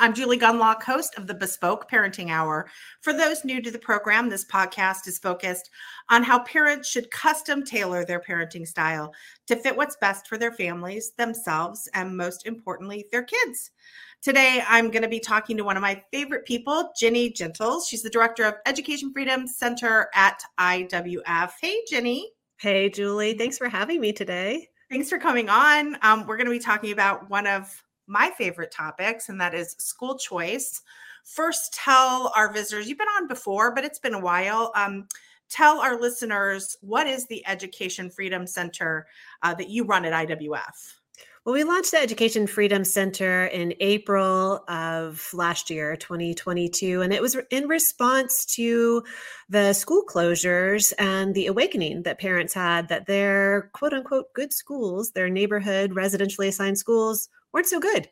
I'm 0.00 0.14
Julie 0.14 0.38
Gunlock, 0.38 0.82
host 0.82 1.18
of 1.18 1.26
the 1.26 1.34
Bespoke 1.34 1.90
Parenting 1.90 2.30
Hour. 2.30 2.70
For 3.02 3.12
those 3.12 3.44
new 3.44 3.60
to 3.60 3.70
the 3.70 3.78
program, 3.78 4.30
this 4.30 4.46
podcast 4.46 5.06
is 5.06 5.18
focused 5.18 5.68
on 6.08 6.22
how 6.22 6.38
parents 6.44 6.88
should 6.88 7.10
custom 7.10 7.62
tailor 7.62 8.06
their 8.06 8.18
parenting 8.18 8.66
style 8.66 9.12
to 9.46 9.56
fit 9.56 9.76
what's 9.76 9.98
best 10.00 10.26
for 10.26 10.38
their 10.38 10.52
families, 10.52 11.12
themselves, 11.18 11.86
and 11.92 12.16
most 12.16 12.46
importantly, 12.46 13.04
their 13.12 13.24
kids. 13.24 13.72
Today, 14.22 14.64
I'm 14.66 14.90
going 14.90 15.02
to 15.02 15.08
be 15.08 15.20
talking 15.20 15.58
to 15.58 15.64
one 15.64 15.76
of 15.76 15.82
my 15.82 16.02
favorite 16.10 16.46
people, 16.46 16.92
Ginny 16.96 17.28
Gentles. 17.30 17.86
She's 17.86 18.02
the 18.02 18.08
director 18.08 18.44
of 18.44 18.54
Education 18.64 19.12
Freedom 19.12 19.46
Center 19.46 20.08
at 20.14 20.40
IWF. 20.58 21.52
Hey, 21.60 21.82
Ginny. 21.86 22.30
Hey, 22.56 22.88
Julie. 22.88 23.34
Thanks 23.34 23.58
for 23.58 23.68
having 23.68 24.00
me 24.00 24.14
today. 24.14 24.66
Thanks 24.90 25.10
for 25.10 25.18
coming 25.18 25.50
on. 25.50 25.98
Um, 26.00 26.26
we're 26.26 26.38
going 26.38 26.46
to 26.46 26.52
be 26.52 26.58
talking 26.58 26.92
about 26.92 27.28
one 27.28 27.46
of 27.46 27.84
my 28.10 28.30
favorite 28.36 28.72
topics, 28.72 29.28
and 29.28 29.40
that 29.40 29.54
is 29.54 29.76
school 29.78 30.18
choice. 30.18 30.82
First, 31.24 31.72
tell 31.72 32.32
our 32.34 32.52
visitors, 32.52 32.88
you've 32.88 32.98
been 32.98 33.06
on 33.08 33.28
before, 33.28 33.72
but 33.72 33.84
it's 33.84 34.00
been 34.00 34.14
a 34.14 34.20
while. 34.20 34.72
Um, 34.74 35.06
tell 35.48 35.80
our 35.80 35.98
listeners 35.98 36.76
what 36.80 37.06
is 37.06 37.26
the 37.26 37.46
Education 37.46 38.10
Freedom 38.10 38.46
Center 38.46 39.06
uh, 39.42 39.54
that 39.54 39.70
you 39.70 39.84
run 39.84 40.04
at 40.04 40.28
IWF? 40.28 40.94
Well, 41.44 41.54
we 41.54 41.64
launched 41.64 41.92
the 41.92 41.98
Education 41.98 42.46
Freedom 42.46 42.84
Center 42.84 43.46
in 43.46 43.72
April 43.80 44.62
of 44.68 45.26
last 45.32 45.70
year, 45.70 45.96
2022, 45.96 47.00
and 47.00 47.14
it 47.14 47.22
was 47.22 47.36
in 47.50 47.66
response 47.66 48.44
to 48.56 49.02
the 49.48 49.72
school 49.72 50.04
closures 50.06 50.92
and 50.98 51.34
the 51.34 51.46
awakening 51.46 52.02
that 52.02 52.20
parents 52.20 52.52
had 52.52 52.88
that 52.88 53.06
their 53.06 53.70
quote 53.72 53.94
unquote 53.94 54.32
good 54.34 54.52
schools, 54.52 55.12
their 55.12 55.30
neighborhood 55.30 55.92
residentially 55.92 56.48
assigned 56.48 56.76
schools, 56.76 57.30
weren't 57.52 57.66
so 57.66 57.80
good. 57.80 58.08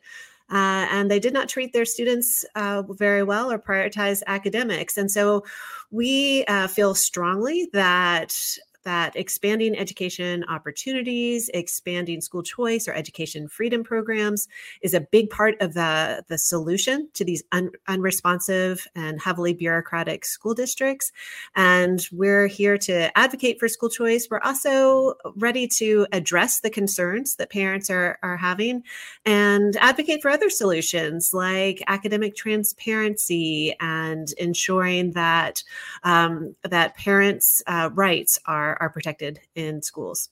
Uh, 0.51 0.87
and 0.89 1.11
they 1.11 1.19
did 1.19 1.33
not 1.33 1.47
treat 1.47 1.73
their 1.73 1.85
students 1.85 2.43
uh, 2.55 2.81
very 2.89 3.21
well 3.21 3.51
or 3.51 3.59
prioritize 3.59 4.23
academics. 4.25 4.97
And 4.97 5.11
so 5.11 5.43
we 5.91 6.43
uh, 6.45 6.67
feel 6.67 6.95
strongly 6.95 7.69
that 7.73 8.35
that 8.83 9.15
expanding 9.15 9.77
education 9.77 10.43
opportunities, 10.49 11.49
expanding 11.53 12.21
school 12.21 12.43
choice 12.43 12.87
or 12.87 12.93
education 12.93 13.47
freedom 13.47 13.83
programs 13.83 14.47
is 14.81 14.93
a 14.93 15.01
big 15.01 15.29
part 15.29 15.55
of 15.61 15.73
the, 15.73 16.23
the 16.27 16.37
solution 16.37 17.09
to 17.13 17.25
these 17.25 17.43
un, 17.51 17.71
unresponsive 17.87 18.87
and 18.95 19.21
heavily 19.21 19.53
bureaucratic 19.53 20.25
school 20.25 20.53
districts. 20.53 21.11
And 21.55 22.05
we're 22.11 22.47
here 22.47 22.77
to 22.79 23.17
advocate 23.17 23.59
for 23.59 23.67
school 23.67 23.89
choice. 23.89 24.27
We're 24.29 24.39
also 24.39 25.15
ready 25.35 25.67
to 25.79 26.07
address 26.11 26.61
the 26.61 26.69
concerns 26.69 27.35
that 27.35 27.51
parents 27.51 27.89
are, 27.89 28.17
are 28.23 28.37
having 28.37 28.83
and 29.25 29.75
advocate 29.77 30.21
for 30.21 30.29
other 30.29 30.49
solutions 30.49 31.33
like 31.33 31.83
academic 31.87 32.35
transparency 32.35 33.75
and 33.79 34.31
ensuring 34.37 35.11
that 35.11 35.63
um, 36.03 36.55
that 36.63 36.95
parents' 36.95 37.61
uh, 37.67 37.89
rights 37.93 38.39
are 38.45 38.68
are, 38.69 38.77
are 38.81 38.89
protected 38.89 39.39
in 39.55 39.81
schools. 39.81 40.29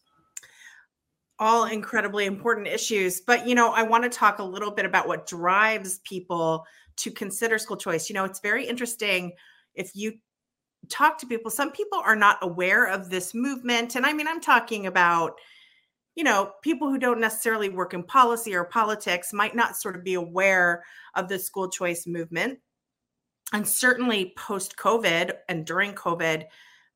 All 1.40 1.66
incredibly 1.66 2.26
important 2.26 2.68
issues 2.68 3.22
but 3.22 3.48
you 3.48 3.54
know 3.54 3.72
i 3.72 3.84
want 3.84 4.04
to 4.04 4.10
talk 4.10 4.40
a 4.40 4.44
little 4.44 4.72
bit 4.72 4.86
about 4.86 5.08
what 5.08 5.28
drives 5.28 6.00
people 6.00 6.66
to 6.98 7.12
consider 7.12 7.60
school 7.60 7.78
choice. 7.78 8.10
You 8.10 8.16
know 8.16 8.26
it's 8.26 8.40
very 8.40 8.66
interesting 8.66 9.34
if 9.76 9.92
you 9.94 10.14
talk 10.90 11.20
to 11.20 11.28
people 11.28 11.52
some 11.52 11.72
people 11.72 12.00
are 12.00 12.16
not 12.16 12.38
aware 12.42 12.86
of 12.86 13.10
this 13.10 13.34
movement 13.34 13.96
and 13.96 14.06
i 14.06 14.14
mean 14.14 14.28
i'm 14.28 14.40
talking 14.40 14.86
about 14.86 15.34
you 16.18 16.24
know 16.24 16.52
people 16.64 16.90
who 16.90 16.98
don't 16.98 17.20
necessarily 17.20 17.70
work 17.70 17.94
in 17.94 18.04
policy 18.04 18.56
or 18.56 18.64
politics 18.64 19.32
might 19.32 19.56
not 19.56 19.78
sort 19.78 19.96
of 19.96 20.04
be 20.04 20.16
aware 20.16 20.84
of 21.16 21.30
the 21.30 21.38
school 21.38 21.70
choice 21.70 22.08
movement. 22.08 22.60
And 23.54 23.66
certainly 23.66 24.34
post 24.36 24.76
covid 24.76 25.32
and 25.48 25.66
during 25.66 25.94
covid 25.94 26.46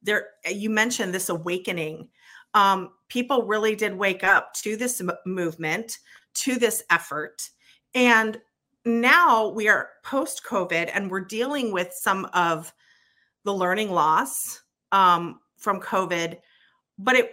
there 0.01 0.27
you 0.49 0.69
mentioned 0.69 1.13
this 1.13 1.29
awakening. 1.29 2.09
Um, 2.53 2.91
people 3.07 3.43
really 3.43 3.75
did 3.75 3.95
wake 3.95 4.23
up 4.23 4.53
to 4.53 4.75
this 4.75 4.99
m- 5.01 5.11
movement 5.25 5.99
to 6.33 6.57
this 6.57 6.83
effort 6.89 7.49
and 7.93 8.39
now 8.85 9.49
we 9.49 9.67
are 9.67 9.89
post 10.03 10.41
covid 10.47 10.89
and 10.93 11.11
we're 11.11 11.19
dealing 11.19 11.71
with 11.71 11.93
some 11.93 12.25
of 12.33 12.73
the 13.43 13.53
learning 13.53 13.91
loss 13.91 14.61
um, 14.91 15.39
from 15.57 15.79
covid 15.79 16.37
but 16.97 17.15
it 17.15 17.31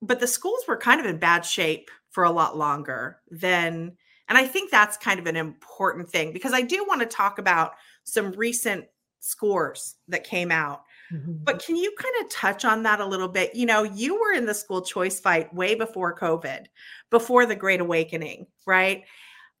but 0.00 0.20
the 0.20 0.26
schools 0.26 0.64
were 0.66 0.76
kind 0.76 1.00
of 1.00 1.06
in 1.06 1.18
bad 1.18 1.44
shape 1.44 1.90
for 2.10 2.24
a 2.24 2.30
lot 2.30 2.56
longer 2.56 3.18
than 3.30 3.92
and 4.28 4.38
i 4.38 4.46
think 4.46 4.70
that's 4.70 4.96
kind 4.96 5.20
of 5.20 5.26
an 5.26 5.36
important 5.36 6.08
thing 6.08 6.32
because 6.32 6.52
i 6.52 6.62
do 6.62 6.84
want 6.88 7.00
to 7.00 7.06
talk 7.06 7.38
about 7.38 7.72
some 8.04 8.32
recent 8.32 8.84
scores 9.20 9.96
that 10.08 10.24
came 10.24 10.50
out 10.50 10.82
Mm-hmm. 11.12 11.44
But 11.44 11.64
can 11.64 11.76
you 11.76 11.92
kind 11.98 12.14
of 12.24 12.30
touch 12.30 12.64
on 12.64 12.82
that 12.82 13.00
a 13.00 13.06
little 13.06 13.28
bit? 13.28 13.54
You 13.54 13.66
know, 13.66 13.82
you 13.82 14.20
were 14.20 14.32
in 14.32 14.46
the 14.46 14.54
school 14.54 14.82
choice 14.82 15.20
fight 15.20 15.52
way 15.54 15.74
before 15.74 16.16
COVID, 16.16 16.66
before 17.10 17.46
the 17.46 17.56
Great 17.56 17.80
Awakening, 17.80 18.46
right? 18.66 19.04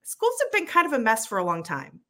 Schools 0.02 0.34
have 0.42 0.52
been 0.52 0.66
kind 0.66 0.86
of 0.86 0.92
a 0.92 0.98
mess 0.98 1.26
for 1.26 1.38
a 1.38 1.44
long 1.44 1.62
time. 1.62 2.00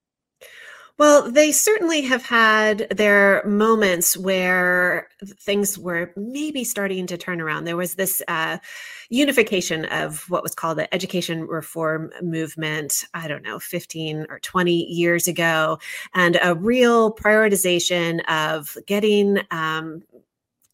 Well, 0.99 1.31
they 1.31 1.53
certainly 1.53 2.03
have 2.03 2.25
had 2.25 2.89
their 2.91 3.45
moments 3.45 4.17
where 4.17 5.09
things 5.23 5.79
were 5.79 6.13
maybe 6.17 6.65
starting 6.65 7.07
to 7.07 7.17
turn 7.17 7.41
around. 7.41 7.65
There 7.65 7.77
was 7.77 7.95
this 7.95 8.21
uh, 8.27 8.59
unification 9.09 9.85
of 9.85 10.29
what 10.29 10.43
was 10.43 10.57
called 10.57 10.79
the 10.79 10.93
education 10.93 11.47
reform 11.47 12.11
movement, 12.21 13.05
I 13.15 13.29
don't 13.29 13.45
know, 13.45 13.61
15 13.61 14.27
or 14.29 14.41
20 14.41 14.73
years 14.73 15.29
ago, 15.29 15.79
and 16.15 16.37
a 16.43 16.57
real 16.57 17.15
prioritization 17.15 18.21
of 18.29 18.77
getting 18.89 19.39
um, 19.53 20.03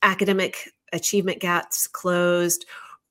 academic 0.01 0.71
achievement 0.95 1.41
gaps 1.41 1.87
closed 1.87 2.65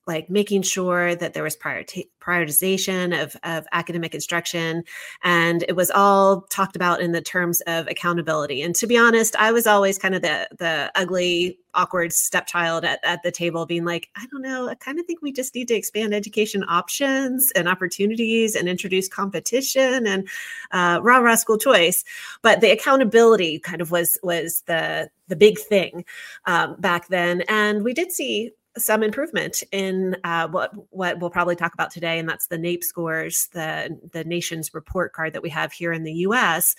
like 0.06 0.28
making 0.28 0.62
sure 0.62 1.14
that 1.14 1.34
there 1.34 1.42
was 1.42 1.56
prioritization 1.56 3.22
of, 3.22 3.36
of 3.42 3.66
academic 3.72 4.14
instruction 4.14 4.82
and 5.22 5.64
it 5.68 5.76
was 5.76 5.90
all 5.90 6.42
talked 6.42 6.76
about 6.76 7.00
in 7.00 7.12
the 7.12 7.22
terms 7.22 7.60
of 7.66 7.86
accountability. 7.88 8.62
And 8.62 8.74
to 8.76 8.86
be 8.86 8.98
honest 8.98 9.36
i 9.36 9.52
was 9.52 9.66
always 9.66 9.98
kind 9.98 10.14
of 10.14 10.22
the 10.22 10.48
the 10.58 10.90
ugly 10.94 11.58
awkward 11.74 12.12
stepchild 12.12 12.84
at, 12.84 13.00
at 13.02 13.22
the 13.24 13.32
table 13.32 13.66
being 13.66 13.84
like 13.84 14.08
i 14.16 14.24
don't 14.30 14.42
know 14.42 14.68
i 14.68 14.74
kind 14.76 15.00
of 15.00 15.06
think 15.06 15.20
we 15.22 15.32
just 15.32 15.54
need 15.56 15.66
to 15.66 15.74
expand 15.74 16.14
education 16.14 16.64
options 16.68 17.50
and 17.56 17.68
opportunities 17.68 18.54
and 18.54 18.68
introduce 18.68 19.08
competition 19.08 20.06
and 20.06 20.28
uh, 20.72 21.00
rah 21.02 21.18
rah 21.18 21.34
school 21.34 21.58
choice. 21.58 22.04
But 22.42 22.60
the 22.60 22.70
accountability 22.70 23.58
kind 23.58 23.80
of 23.80 23.90
was 23.90 24.18
was 24.22 24.62
the 24.66 25.10
the 25.28 25.36
big 25.36 25.58
thing 25.58 26.04
um, 26.46 26.76
back 26.78 27.08
then. 27.08 27.42
And 27.48 27.82
we 27.82 27.94
did 27.94 28.12
see 28.12 28.52
some 28.76 29.02
improvement 29.02 29.62
in 29.72 30.16
uh, 30.24 30.48
what 30.48 30.72
what 30.90 31.18
we'll 31.18 31.30
probably 31.30 31.56
talk 31.56 31.74
about 31.74 31.90
today, 31.90 32.18
and 32.18 32.28
that's 32.28 32.48
the 32.48 32.58
NAEP 32.58 32.82
scores, 32.82 33.48
the 33.52 33.98
the 34.12 34.24
nation's 34.24 34.74
report 34.74 35.12
card 35.12 35.32
that 35.32 35.42
we 35.42 35.50
have 35.50 35.72
here 35.72 35.92
in 35.92 36.04
the 36.04 36.12
U.S., 36.12 36.74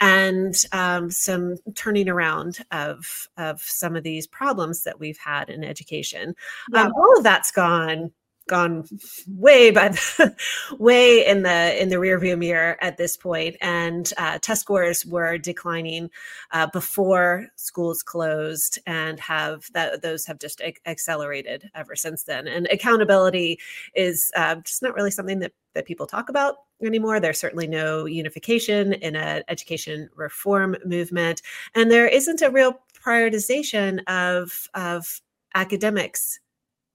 and 0.00 0.54
um, 0.72 1.10
some 1.10 1.56
turning 1.74 2.08
around 2.08 2.58
of 2.70 3.28
of 3.36 3.60
some 3.62 3.96
of 3.96 4.02
these 4.02 4.26
problems 4.26 4.84
that 4.84 5.00
we've 5.00 5.18
had 5.18 5.50
in 5.50 5.64
education. 5.64 6.34
Yeah. 6.72 6.84
Um, 6.84 6.92
all 6.96 7.18
of 7.18 7.24
that's 7.24 7.50
gone 7.50 8.12
gone 8.50 8.84
way 9.28 9.70
by 9.70 9.88
the, 9.88 10.36
way 10.78 11.24
in 11.24 11.42
the 11.42 11.80
in 11.80 11.88
the 11.88 11.96
rearview 11.96 12.36
mirror 12.36 12.76
at 12.82 12.98
this 12.98 13.16
point, 13.16 13.56
and 13.62 14.12
uh, 14.18 14.38
test 14.40 14.62
scores 14.62 15.06
were 15.06 15.38
declining 15.38 16.10
uh, 16.50 16.66
before 16.66 17.46
schools 17.56 18.02
closed, 18.02 18.78
and 18.86 19.18
have 19.20 19.64
that 19.72 20.02
those 20.02 20.26
have 20.26 20.38
just 20.38 20.60
accelerated 20.84 21.70
ever 21.74 21.96
since 21.96 22.24
then. 22.24 22.46
And 22.48 22.66
accountability 22.70 23.58
is 23.94 24.30
uh, 24.36 24.56
just 24.56 24.82
not 24.82 24.94
really 24.94 25.12
something 25.12 25.38
that 25.38 25.52
that 25.74 25.86
people 25.86 26.06
talk 26.06 26.28
about 26.28 26.56
anymore. 26.82 27.20
There's 27.20 27.38
certainly 27.38 27.68
no 27.68 28.04
unification 28.04 28.92
in 28.94 29.14
an 29.14 29.44
education 29.48 30.10
reform 30.16 30.76
movement, 30.84 31.40
and 31.74 31.90
there 31.90 32.08
isn't 32.08 32.42
a 32.42 32.50
real 32.50 32.80
prioritization 33.02 34.02
of 34.08 34.68
of 34.74 35.22
academics 35.54 36.40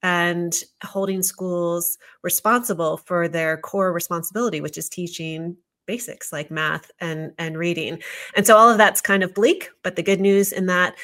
and 0.05 0.63
holding 0.83 1.23
schools 1.23 1.97
responsible 2.21 2.95
for 2.95 3.27
their 3.27 3.57
core 3.57 3.91
responsibility, 3.91 4.61
which 4.61 4.77
is 4.77 4.87
teaching 4.87 5.57
basics 5.87 6.31
like 6.31 6.51
math 6.51 6.91
and 6.99 7.31
and 7.39 7.57
reading. 7.57 7.99
And 8.35 8.45
so 8.45 8.55
all 8.55 8.69
of 8.69 8.77
that's 8.77 9.01
kind 9.01 9.23
of 9.23 9.33
bleak 9.33 9.71
but 9.81 9.95
the 9.95 10.03
good 10.03 10.19
news 10.19 10.51
in 10.51 10.65
that 10.65 10.95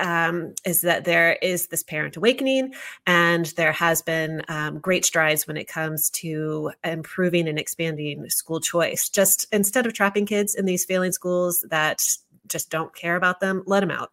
um, 0.00 0.54
is 0.64 0.80
that 0.82 1.04
there 1.04 1.34
is 1.40 1.68
this 1.68 1.84
parent 1.84 2.16
awakening 2.16 2.74
and 3.06 3.46
there 3.56 3.70
has 3.72 4.02
been 4.02 4.42
um, 4.48 4.80
great 4.80 5.04
strides 5.04 5.46
when 5.46 5.56
it 5.56 5.68
comes 5.68 6.10
to 6.10 6.72
improving 6.82 7.48
and 7.48 7.60
expanding 7.60 8.28
school 8.28 8.60
choice. 8.60 9.08
Just 9.08 9.46
instead 9.52 9.86
of 9.86 9.94
trapping 9.94 10.26
kids 10.26 10.56
in 10.56 10.64
these 10.64 10.84
failing 10.84 11.12
schools 11.12 11.64
that 11.70 12.02
just 12.48 12.70
don't 12.70 12.94
care 12.94 13.16
about 13.16 13.40
them, 13.40 13.62
let 13.66 13.80
them 13.80 13.90
out 13.90 14.10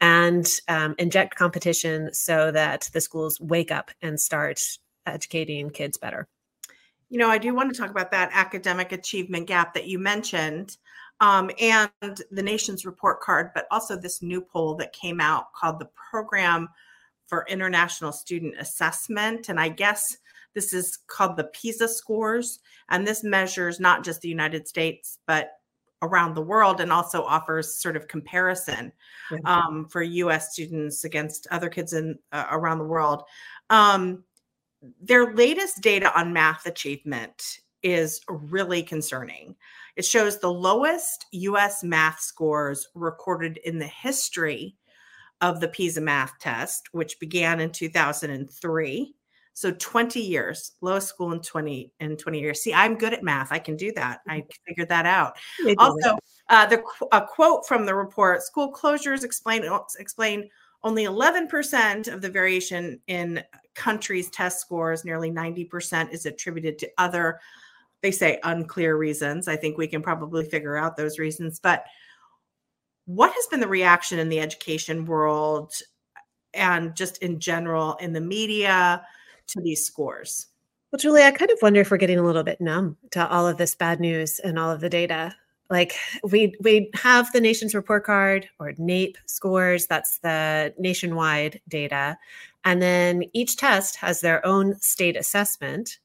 and 0.00 0.46
um, 0.68 0.94
inject 0.98 1.34
competition 1.34 2.12
so 2.12 2.50
that 2.50 2.88
the 2.92 3.00
schools 3.00 3.40
wake 3.40 3.70
up 3.70 3.90
and 4.02 4.20
start 4.20 4.60
educating 5.06 5.70
kids 5.70 5.96
better. 5.96 6.26
You 7.08 7.18
know, 7.18 7.28
I 7.28 7.38
do 7.38 7.54
want 7.54 7.72
to 7.72 7.80
talk 7.80 7.90
about 7.90 8.10
that 8.10 8.30
academic 8.32 8.92
achievement 8.92 9.46
gap 9.46 9.74
that 9.74 9.86
you 9.86 9.98
mentioned 9.98 10.76
um, 11.20 11.50
and 11.60 11.90
the 12.30 12.42
nation's 12.42 12.84
report 12.84 13.20
card, 13.20 13.50
but 13.54 13.66
also 13.70 13.96
this 13.96 14.22
new 14.22 14.40
poll 14.40 14.74
that 14.76 14.92
came 14.92 15.20
out 15.20 15.52
called 15.52 15.78
the 15.78 15.88
Program 16.10 16.68
for 17.26 17.46
International 17.48 18.12
Student 18.12 18.56
Assessment. 18.58 19.48
And 19.48 19.58
I 19.58 19.68
guess 19.68 20.18
this 20.54 20.72
is 20.72 20.98
called 21.06 21.36
the 21.36 21.44
PISA 21.44 21.88
scores. 21.88 22.60
And 22.88 23.06
this 23.06 23.24
measures 23.24 23.80
not 23.80 24.04
just 24.04 24.20
the 24.20 24.28
United 24.28 24.68
States, 24.68 25.18
but 25.26 25.55
around 26.02 26.34
the 26.34 26.42
world 26.42 26.80
and 26.80 26.92
also 26.92 27.22
offers 27.22 27.74
sort 27.74 27.96
of 27.96 28.08
comparison 28.08 28.92
um, 29.44 29.86
for 29.88 30.02
US 30.02 30.52
students 30.52 31.04
against 31.04 31.46
other 31.50 31.68
kids 31.68 31.92
in 31.92 32.18
uh, 32.32 32.46
around 32.50 32.78
the 32.78 32.84
world. 32.84 33.22
Um, 33.70 34.24
their 35.00 35.34
latest 35.34 35.80
data 35.80 36.16
on 36.18 36.32
math 36.32 36.66
achievement 36.66 37.60
is 37.82 38.20
really 38.28 38.82
concerning. 38.82 39.56
It 39.96 40.04
shows 40.04 40.38
the 40.38 40.52
lowest 40.52 41.26
US 41.32 41.82
math 41.82 42.20
scores 42.20 42.88
recorded 42.94 43.58
in 43.64 43.78
the 43.78 43.86
history 43.86 44.76
of 45.40 45.60
the 45.60 45.68
PISA 45.68 46.00
math 46.00 46.38
test, 46.38 46.88
which 46.92 47.18
began 47.20 47.60
in 47.60 47.70
2003. 47.70 49.14
So 49.56 49.72
20 49.72 50.20
years, 50.20 50.72
lowest 50.82 51.08
school 51.08 51.32
in 51.32 51.40
20 51.40 51.90
in 52.00 52.18
20 52.18 52.40
years. 52.40 52.60
See, 52.60 52.74
I'm 52.74 52.94
good 52.94 53.14
at 53.14 53.22
math. 53.22 53.50
I 53.50 53.58
can 53.58 53.74
do 53.74 53.90
that. 53.92 54.20
I 54.28 54.40
mm-hmm. 54.40 54.48
figured 54.66 54.90
that 54.90 55.06
out. 55.06 55.38
Also, 55.78 56.18
uh, 56.50 56.66
the 56.66 56.82
a 57.12 57.26
quote 57.26 57.66
from 57.66 57.86
the 57.86 57.94
report: 57.94 58.42
school 58.42 58.70
closures 58.70 59.24
explain 59.24 59.64
explain 59.98 60.50
only 60.82 61.04
11% 61.04 62.12
of 62.12 62.20
the 62.20 62.28
variation 62.28 63.00
in 63.06 63.42
countries' 63.74 64.28
test 64.28 64.60
scores. 64.60 65.06
Nearly 65.06 65.30
90% 65.30 66.12
is 66.12 66.26
attributed 66.26 66.78
to 66.80 66.90
other 66.98 67.40
they 68.02 68.10
say 68.10 68.38
unclear 68.44 68.98
reasons. 68.98 69.48
I 69.48 69.56
think 69.56 69.78
we 69.78 69.88
can 69.88 70.02
probably 70.02 70.44
figure 70.44 70.76
out 70.76 70.98
those 70.98 71.18
reasons. 71.18 71.60
But 71.60 71.86
what 73.06 73.32
has 73.32 73.46
been 73.46 73.60
the 73.60 73.68
reaction 73.68 74.18
in 74.18 74.28
the 74.28 74.38
education 74.38 75.06
world 75.06 75.72
and 76.52 76.94
just 76.94 77.22
in 77.22 77.40
general 77.40 77.94
in 77.94 78.12
the 78.12 78.20
media 78.20 79.02
to 79.48 79.60
these 79.60 79.84
scores? 79.84 80.46
Well, 80.92 80.98
Julie, 80.98 81.22
I 81.22 81.30
kind 81.30 81.50
of 81.50 81.58
wonder 81.62 81.80
if 81.80 81.90
we're 81.90 81.96
getting 81.96 82.18
a 82.18 82.24
little 82.24 82.42
bit 82.42 82.60
numb 82.60 82.96
to 83.10 83.28
all 83.28 83.46
of 83.46 83.58
this 83.58 83.74
bad 83.74 84.00
news 84.00 84.38
and 84.38 84.58
all 84.58 84.70
of 84.70 84.80
the 84.80 84.88
data. 84.88 85.34
Like 85.68 85.94
we 86.22 86.54
we 86.60 86.90
have 86.94 87.32
the 87.32 87.40
nation's 87.40 87.74
report 87.74 88.04
card 88.04 88.48
or 88.60 88.72
NAEP 88.72 89.16
scores, 89.26 89.86
that's 89.86 90.18
the 90.18 90.72
nationwide 90.78 91.60
data. 91.68 92.16
And 92.64 92.80
then 92.80 93.24
each 93.32 93.56
test 93.56 93.96
has 93.96 94.20
their 94.20 94.44
own 94.46 94.78
state 94.80 95.16
assessment. 95.16 95.98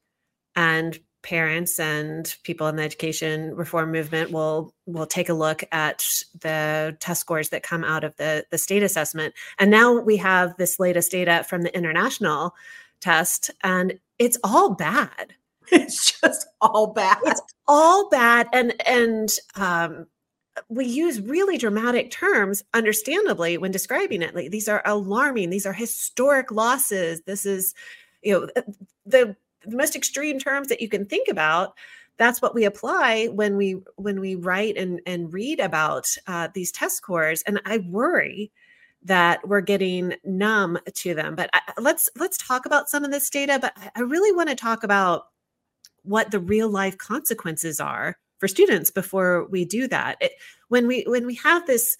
And 0.56 0.98
parents 1.22 1.78
and 1.78 2.36
people 2.42 2.66
in 2.66 2.76
the 2.76 2.82
education 2.82 3.54
reform 3.54 3.92
movement 3.92 4.32
will 4.32 4.74
will 4.86 5.06
take 5.06 5.28
a 5.28 5.34
look 5.34 5.62
at 5.72 6.04
the 6.40 6.96
test 7.00 7.20
scores 7.20 7.50
that 7.50 7.62
come 7.62 7.84
out 7.84 8.04
of 8.04 8.16
the 8.16 8.44
the 8.50 8.58
state 8.58 8.82
assessment 8.82 9.32
and 9.58 9.70
now 9.70 9.98
we 10.00 10.16
have 10.16 10.56
this 10.56 10.80
latest 10.80 11.10
data 11.12 11.44
from 11.48 11.62
the 11.62 11.74
international 11.76 12.54
test 13.02 13.50
and 13.62 13.98
it's 14.18 14.38
all 14.44 14.74
bad. 14.74 15.34
It's 15.74 16.20
just 16.20 16.48
all 16.60 16.88
bad. 16.88 17.16
It's 17.24 17.40
all 17.66 18.10
bad 18.10 18.46
and 18.52 18.74
and 18.86 19.30
um 19.54 20.06
we 20.68 20.84
use 20.84 21.20
really 21.20 21.56
dramatic 21.56 22.10
terms 22.10 22.62
understandably 22.74 23.56
when 23.56 23.70
describing 23.70 24.20
it. 24.20 24.34
Like 24.34 24.50
these 24.50 24.68
are 24.68 24.82
alarming. 24.84 25.48
These 25.48 25.64
are 25.64 25.72
historic 25.72 26.50
losses. 26.50 27.22
This 27.22 27.46
is 27.46 27.74
you 28.22 28.32
know 28.34 28.46
the 28.54 28.74
the 29.06 29.36
most 29.66 29.96
extreme 29.96 30.38
terms 30.38 30.68
that 30.68 30.82
you 30.82 30.88
can 30.90 31.06
think 31.06 31.28
about. 31.28 31.74
That's 32.18 32.42
what 32.42 32.54
we 32.54 32.64
apply 32.64 33.28
when 33.28 33.56
we 33.56 33.78
when 33.96 34.20
we 34.20 34.34
write 34.34 34.76
and 34.76 35.00
and 35.06 35.32
read 35.32 35.58
about 35.58 36.06
uh, 36.26 36.48
these 36.54 36.70
test 36.70 36.96
scores 36.96 37.42
and 37.42 37.60
i 37.64 37.78
worry 37.78 38.52
that 39.04 39.46
we're 39.46 39.60
getting 39.60 40.14
numb 40.24 40.78
to 40.94 41.14
them 41.14 41.34
but 41.34 41.50
I, 41.52 41.60
let's 41.80 42.08
let's 42.16 42.38
talk 42.38 42.66
about 42.66 42.88
some 42.88 43.04
of 43.04 43.10
this 43.10 43.28
data 43.30 43.58
but 43.60 43.76
i 43.96 44.00
really 44.00 44.32
want 44.32 44.48
to 44.48 44.54
talk 44.54 44.84
about 44.84 45.26
what 46.02 46.30
the 46.30 46.40
real 46.40 46.68
life 46.68 46.98
consequences 46.98 47.80
are 47.80 48.18
for 48.38 48.48
students 48.48 48.90
before 48.90 49.46
we 49.48 49.64
do 49.64 49.88
that 49.88 50.16
it, 50.20 50.32
when 50.68 50.86
we 50.86 51.04
when 51.06 51.26
we 51.26 51.34
have 51.36 51.66
this 51.66 51.96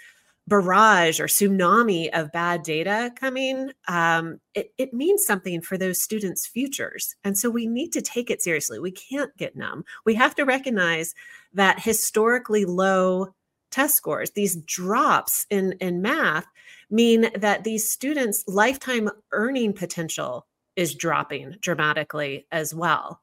barrage 0.48 1.20
or 1.20 1.26
tsunami 1.26 2.08
of 2.12 2.32
bad 2.32 2.62
data 2.62 3.12
coming, 3.16 3.70
um, 3.88 4.40
it, 4.54 4.72
it 4.76 4.92
means 4.92 5.24
something 5.24 5.60
for 5.60 5.78
those 5.78 6.02
students' 6.02 6.46
futures. 6.46 7.14
And 7.22 7.38
so 7.38 7.48
we 7.48 7.66
need 7.66 7.92
to 7.92 8.02
take 8.02 8.30
it 8.30 8.42
seriously. 8.42 8.78
We 8.78 8.90
can't 8.90 9.36
get 9.36 9.56
numb. 9.56 9.84
We 10.04 10.14
have 10.14 10.34
to 10.36 10.44
recognize 10.44 11.14
that 11.54 11.80
historically 11.80 12.64
low 12.64 13.34
test 13.70 13.94
scores, 13.94 14.32
these 14.32 14.56
drops 14.56 15.46
in, 15.48 15.72
in 15.80 16.02
math, 16.02 16.46
mean 16.92 17.30
that 17.34 17.64
these 17.64 17.88
students' 17.88 18.44
lifetime 18.46 19.10
earning 19.32 19.72
potential 19.72 20.46
is 20.76 20.94
dropping 20.94 21.56
dramatically 21.60 22.46
as 22.52 22.74
well. 22.74 23.20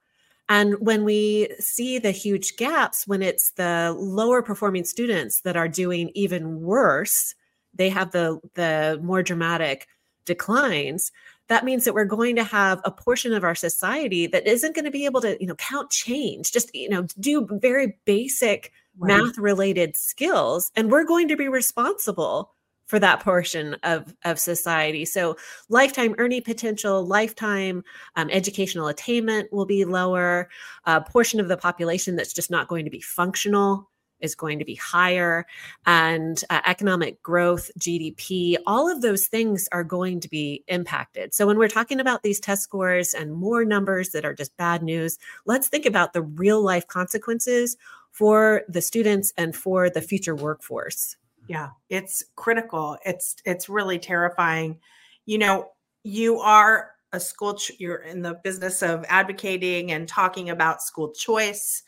And 0.49 0.75
when 0.79 1.05
we 1.05 1.49
see 1.59 1.99
the 1.99 2.11
huge 2.11 2.57
gaps, 2.57 3.07
when 3.07 3.21
it's 3.21 3.51
the 3.51 3.95
lower 3.97 4.41
performing 4.41 4.83
students 4.83 5.41
that 5.41 5.55
are 5.55 5.67
doing 5.67 6.09
even 6.15 6.61
worse, 6.61 7.35
they 7.73 7.89
have 7.89 8.11
the, 8.11 8.39
the 8.55 8.99
more 9.03 9.21
dramatic 9.21 9.87
declines. 10.25 11.11
That 11.49 11.65
means 11.65 11.85
that 11.85 11.93
we're 11.93 12.05
going 12.05 12.35
to 12.35 12.43
have 12.43 12.81
a 12.83 12.91
portion 12.91 13.33
of 13.33 13.43
our 13.43 13.55
society 13.55 14.25
that 14.27 14.47
isn't 14.47 14.75
going 14.75 14.85
to 14.85 14.91
be 14.91 15.05
able 15.05 15.21
to, 15.21 15.37
you 15.39 15.47
know, 15.47 15.55
count 15.55 15.91
change, 15.91 16.51
just, 16.51 16.73
you 16.73 16.89
know, 16.89 17.05
do 17.19 17.47
very 17.51 17.97
basic 18.05 18.71
right. 18.97 19.17
math 19.17 19.37
related 19.37 19.97
skills. 19.97 20.71
And 20.75 20.91
we're 20.91 21.05
going 21.05 21.27
to 21.27 21.35
be 21.35 21.47
responsible 21.47 22.51
for 22.89 22.97
that 22.97 23.19
portion 23.19 23.75
of, 23.83 24.15
of 24.25 24.39
society. 24.39 25.05
So, 25.05 25.37
lifetime 25.69 26.15
earning 26.17 26.41
potential, 26.41 27.05
lifetime 27.05 27.83
um, 28.15 28.29
educational 28.31 28.87
attainment 28.87 29.53
will 29.53 29.67
be 29.67 29.85
lower. 29.85 30.49
A 30.85 30.99
portion 30.99 31.39
of 31.39 31.47
the 31.47 31.55
population 31.55 32.15
that's 32.15 32.33
just 32.33 32.49
not 32.49 32.67
going 32.67 32.85
to 32.85 32.91
be 32.91 32.99
functional 32.99 33.87
is 34.21 34.33
going 34.33 34.57
to 34.57 34.65
be 34.65 34.73
higher. 34.73 35.45
And 35.85 36.43
uh, 36.49 36.61
economic 36.65 37.21
growth, 37.21 37.69
GDP, 37.79 38.57
all 38.65 38.91
of 38.91 39.01
those 39.01 39.27
things 39.27 39.69
are 39.71 39.83
going 39.83 40.19
to 40.21 40.27
be 40.27 40.63
impacted. 40.67 41.35
So, 41.35 41.45
when 41.45 41.59
we're 41.59 41.67
talking 41.67 41.99
about 41.99 42.23
these 42.23 42.39
test 42.39 42.63
scores 42.63 43.13
and 43.13 43.31
more 43.31 43.63
numbers 43.65 44.09
that 44.09 44.25
are 44.25 44.33
just 44.33 44.57
bad 44.57 44.81
news, 44.81 45.19
let's 45.45 45.67
think 45.67 45.85
about 45.85 46.13
the 46.13 46.23
real 46.23 46.63
life 46.63 46.87
consequences 46.87 47.77
for 48.09 48.63
the 48.67 48.81
students 48.81 49.31
and 49.37 49.55
for 49.55 49.91
the 49.91 50.01
future 50.01 50.35
workforce. 50.35 51.17
Yeah, 51.49 51.69
it's 51.89 52.23
critical. 52.35 52.97
It's 53.05 53.35
it's 53.43 53.67
really 53.67 53.97
terrifying. 53.97 54.77
You 55.25 55.39
know, 55.39 55.71
you 56.03 56.39
are 56.39 56.91
a 57.11 57.19
school 57.19 57.55
ch- 57.55 57.71
you're 57.79 58.03
in 58.03 58.21
the 58.21 58.39
business 58.43 58.83
of 58.83 59.03
advocating 59.09 59.91
and 59.91 60.07
talking 60.07 60.51
about 60.51 60.83
school 60.83 61.11
choice. 61.11 61.81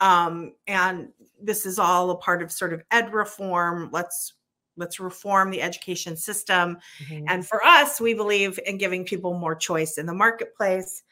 Um, 0.00 0.54
and 0.66 1.10
this 1.40 1.66
is 1.66 1.78
all 1.78 2.10
a 2.10 2.16
part 2.16 2.42
of 2.42 2.50
sort 2.50 2.72
of 2.72 2.82
ed 2.90 3.14
reform. 3.14 3.90
Let's 3.92 4.34
let's 4.76 4.98
reform 4.98 5.52
the 5.52 5.62
education 5.62 6.16
system. 6.16 6.78
Mm-hmm. 7.04 7.26
And 7.28 7.46
for 7.46 7.64
us, 7.64 8.00
we 8.00 8.12
believe 8.12 8.58
in 8.66 8.76
giving 8.76 9.04
people 9.04 9.38
more 9.38 9.54
choice 9.54 9.98
in 9.98 10.06
the 10.06 10.14
marketplace. 10.14 11.04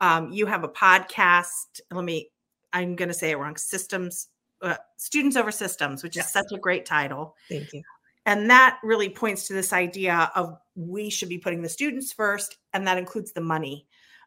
Um, 0.00 0.32
you 0.32 0.46
have 0.46 0.64
a 0.64 0.68
podcast. 0.68 1.80
Let 1.90 2.04
me, 2.04 2.30
I'm 2.72 2.96
going 2.96 3.08
to 3.08 3.14
say 3.14 3.30
it 3.30 3.36
wrong. 3.36 3.56
Systems 3.56 4.28
uh, 4.62 4.76
Students 4.96 5.36
Over 5.36 5.50
Systems, 5.50 6.02
which 6.02 6.16
yes. 6.16 6.26
is 6.26 6.32
such 6.32 6.52
a 6.52 6.58
great 6.58 6.86
title. 6.86 7.36
Thank 7.48 7.72
you. 7.72 7.82
And 8.24 8.48
that 8.50 8.78
really 8.84 9.08
points 9.08 9.48
to 9.48 9.52
this 9.52 9.72
idea 9.72 10.30
of 10.36 10.56
we 10.76 11.10
should 11.10 11.28
be 11.28 11.38
putting 11.38 11.62
the 11.62 11.68
students 11.68 12.12
first, 12.12 12.56
and 12.72 12.86
that 12.86 12.98
includes 12.98 13.32
the 13.32 13.40
money. 13.40 13.86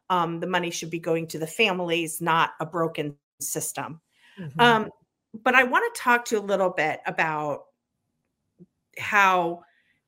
Um, 0.09 0.39
the 0.39 0.47
money 0.47 0.69
should 0.69 0.89
be 0.89 0.99
going 0.99 1.27
to 1.27 1.39
the 1.39 1.47
families, 1.47 2.21
not 2.21 2.51
a 2.59 2.65
broken 2.65 3.15
system. 3.39 4.01
Mm-hmm. 4.39 4.59
Um, 4.59 4.89
but 5.43 5.55
I 5.55 5.63
want 5.63 5.93
to 5.93 6.01
talk 6.01 6.25
to 6.25 6.35
you 6.35 6.41
a 6.41 6.43
little 6.43 6.69
bit 6.69 6.99
about 7.05 7.63
how 8.97 9.63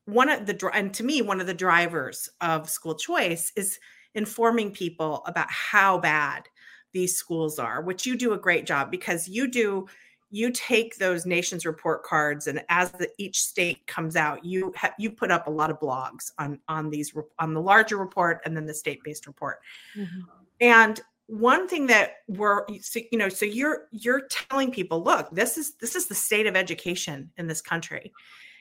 one 0.05 0.29
of 0.29 0.45
the 0.45 0.71
and 0.73 0.93
to 0.93 1.03
me 1.03 1.21
one 1.21 1.41
of 1.41 1.47
the 1.47 1.53
drivers 1.53 2.29
of 2.39 2.69
school 2.69 2.95
choice 2.95 3.51
is 3.55 3.79
informing 4.15 4.71
people 4.71 5.21
about 5.25 5.51
how 5.51 5.97
bad 5.97 6.47
these 6.93 7.15
schools 7.15 7.59
are 7.59 7.81
which 7.81 8.05
you 8.05 8.15
do 8.15 8.31
a 8.31 8.37
great 8.37 8.65
job 8.65 8.89
because 8.89 9.27
you 9.27 9.51
do 9.51 9.85
you 10.29 10.51
take 10.51 10.97
those 10.97 11.25
nations 11.25 11.65
report 11.65 12.03
cards 12.03 12.47
and 12.47 12.63
as 12.69 12.91
the, 12.91 13.09
each 13.17 13.41
state 13.41 13.85
comes 13.87 14.15
out 14.15 14.43
you 14.43 14.73
have 14.75 14.93
you 14.99 15.09
put 15.09 15.31
up 15.31 15.47
a 15.47 15.51
lot 15.51 15.69
of 15.69 15.79
blogs 15.79 16.31
on 16.37 16.59
on 16.67 16.89
these 16.89 17.13
on 17.39 17.53
the 17.53 17.61
larger 17.61 17.97
report 17.97 18.41
and 18.45 18.55
then 18.55 18.65
the 18.65 18.73
state 18.73 19.03
based 19.03 19.27
report 19.27 19.59
mm-hmm. 19.95 20.21
and 20.59 21.01
one 21.27 21.67
thing 21.67 21.87
that 21.87 22.17
we're 22.27 22.65
you 23.11 23.17
know 23.17 23.29
so 23.29 23.45
you're 23.45 23.87
you're 23.91 24.27
telling 24.29 24.71
people 24.71 25.03
look 25.03 25.29
this 25.31 25.57
is 25.57 25.75
this 25.75 25.95
is 25.95 26.07
the 26.07 26.15
state 26.15 26.47
of 26.47 26.55
education 26.55 27.29
in 27.37 27.47
this 27.47 27.61
country 27.61 28.11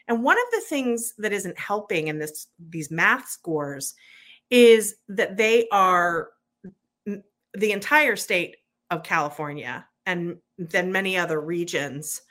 and 0.08 0.22
one 0.22 0.36
of 0.36 0.44
the 0.52 0.60
things 0.68 1.14
that 1.18 1.32
isn't 1.32 1.58
helping 1.58 2.08
in 2.08 2.18
this 2.18 2.48
these 2.68 2.90
math 2.90 3.28
scores 3.28 3.94
is 4.50 4.96
that 5.08 5.36
they 5.36 5.66
are 5.72 6.30
the 7.54 7.72
entire 7.72 8.16
state 8.16 8.56
of 8.90 9.02
California 9.02 9.86
and 10.04 10.36
then 10.58 10.92
many 10.92 11.16
other 11.16 11.40
regions 11.40 12.22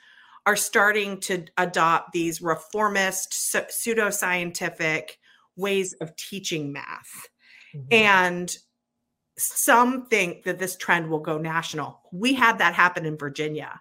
are 0.46 0.56
starting 0.56 1.18
to 1.20 1.44
adopt 1.58 2.12
these 2.12 2.40
reformist, 2.40 3.32
pseudoscientific 3.32 5.10
ways 5.56 5.92
of 5.94 6.14
teaching 6.16 6.72
math. 6.72 7.28
Mm-hmm. 7.74 7.86
And 7.90 8.56
some 9.36 10.06
think 10.06 10.44
that 10.44 10.58
this 10.58 10.76
trend 10.76 11.10
will 11.10 11.18
go 11.18 11.36
national. 11.36 12.00
We 12.12 12.32
had 12.32 12.58
that 12.58 12.74
happen 12.74 13.04
in 13.04 13.18
Virginia, 13.18 13.80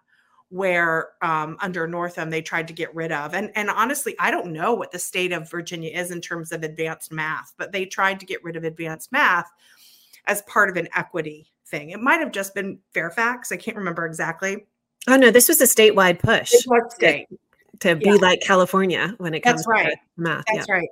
where 0.49 1.09
um, 1.21 1.57
under 1.61 1.87
Northam 1.87 2.29
they 2.29 2.41
tried 2.41 2.67
to 2.67 2.73
get 2.73 2.93
rid 2.93 3.11
of, 3.11 3.33
and 3.33 3.51
and 3.55 3.69
honestly, 3.69 4.15
I 4.19 4.31
don't 4.31 4.51
know 4.51 4.73
what 4.73 4.91
the 4.91 4.99
state 4.99 5.31
of 5.31 5.49
Virginia 5.49 5.91
is 5.97 6.11
in 6.11 6.19
terms 6.19 6.51
of 6.51 6.63
advanced 6.63 7.11
math, 7.11 7.53
but 7.57 7.71
they 7.71 7.85
tried 7.85 8.19
to 8.19 8.25
get 8.25 8.43
rid 8.43 8.55
of 8.55 8.63
advanced 8.63 9.11
math 9.11 9.49
as 10.25 10.41
part 10.43 10.69
of 10.69 10.75
an 10.75 10.89
equity 10.95 11.53
thing. 11.67 11.91
It 11.91 12.01
might 12.01 12.19
have 12.19 12.31
just 12.31 12.55
been 12.55 12.79
Fairfax. 12.93 13.51
I 13.51 13.57
can't 13.57 13.77
remember 13.77 14.05
exactly. 14.05 14.65
Oh 15.07 15.17
no, 15.17 15.31
this 15.31 15.47
was 15.47 15.61
a 15.61 15.65
statewide 15.65 16.19
push. 16.19 16.51
State. 16.89 17.27
To, 17.81 17.95
be 17.95 18.05
yeah. 18.05 18.13
like 18.13 18.39
California 18.41 19.13
when 19.17 19.33
it 19.33 19.41
comes 19.41 19.65
That's 19.65 19.67
right. 19.67 19.91
to 19.91 19.97
math. 20.15 20.45
That's 20.47 20.67
yeah. 20.67 20.75
right. 20.75 20.89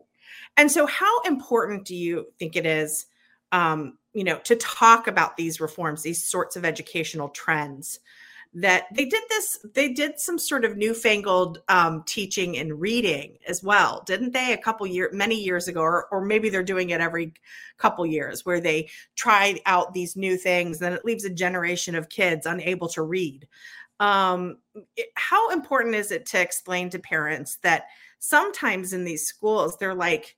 And 0.58 0.70
so, 0.70 0.86
how 0.86 1.22
important 1.22 1.86
do 1.86 1.96
you 1.96 2.28
think 2.38 2.56
it 2.56 2.66
is, 2.66 3.08
um, 3.52 3.98
you 4.14 4.24
know, 4.24 4.38
to 4.40 4.56
talk 4.58 5.08
about 5.08 5.38
these 5.38 5.62
reforms, 5.62 6.04
these 6.04 6.24
sorts 6.24 6.56
of 6.56 6.66
educational 6.66 7.30
trends? 7.30 8.00
That 8.56 8.86
they 8.94 9.06
did 9.06 9.24
this, 9.30 9.66
they 9.74 9.94
did 9.94 10.20
some 10.20 10.38
sort 10.38 10.64
of 10.64 10.78
newfangled 10.78 11.64
um, 11.70 12.04
teaching 12.06 12.58
and 12.58 12.80
reading 12.80 13.38
as 13.48 13.64
well, 13.64 14.04
didn't 14.06 14.32
they? 14.32 14.54
A 14.54 14.58
couple 14.58 14.86
years, 14.86 15.12
many 15.12 15.36
years 15.36 15.68
ago, 15.68 15.82
or, 15.82 16.06
or 16.12 16.24
maybe 16.24 16.50
they're 16.50 16.62
doing 16.62 16.92
it 16.92 17.02
every 17.02 17.34
couple 17.78 18.06
years, 18.06 18.46
where 18.46 18.62
they 18.62 18.90
tried 19.16 19.60
out 19.66 19.94
these 19.94 20.16
new 20.16 20.38
things, 20.38 20.78
then 20.78 20.94
it 20.94 21.04
leaves 21.04 21.26
a 21.26 21.32
generation 21.32 21.96
of 21.96 22.10
kids 22.10 22.46
unable 22.46 22.88
to 22.90 23.02
read. 23.02 23.48
Um, 24.00 24.58
it, 24.98 25.08
how 25.16 25.50
important 25.52 25.96
is 25.96 26.12
it 26.12 26.26
to 26.28 26.42
explain 26.42 26.90
to 26.92 27.00
parents 27.00 27.58
that 27.64 27.86
sometimes 28.20 28.94
in 28.94 29.04
these 29.04 29.28
schools 29.28 29.78
they're 29.78 29.94
like 29.94 30.36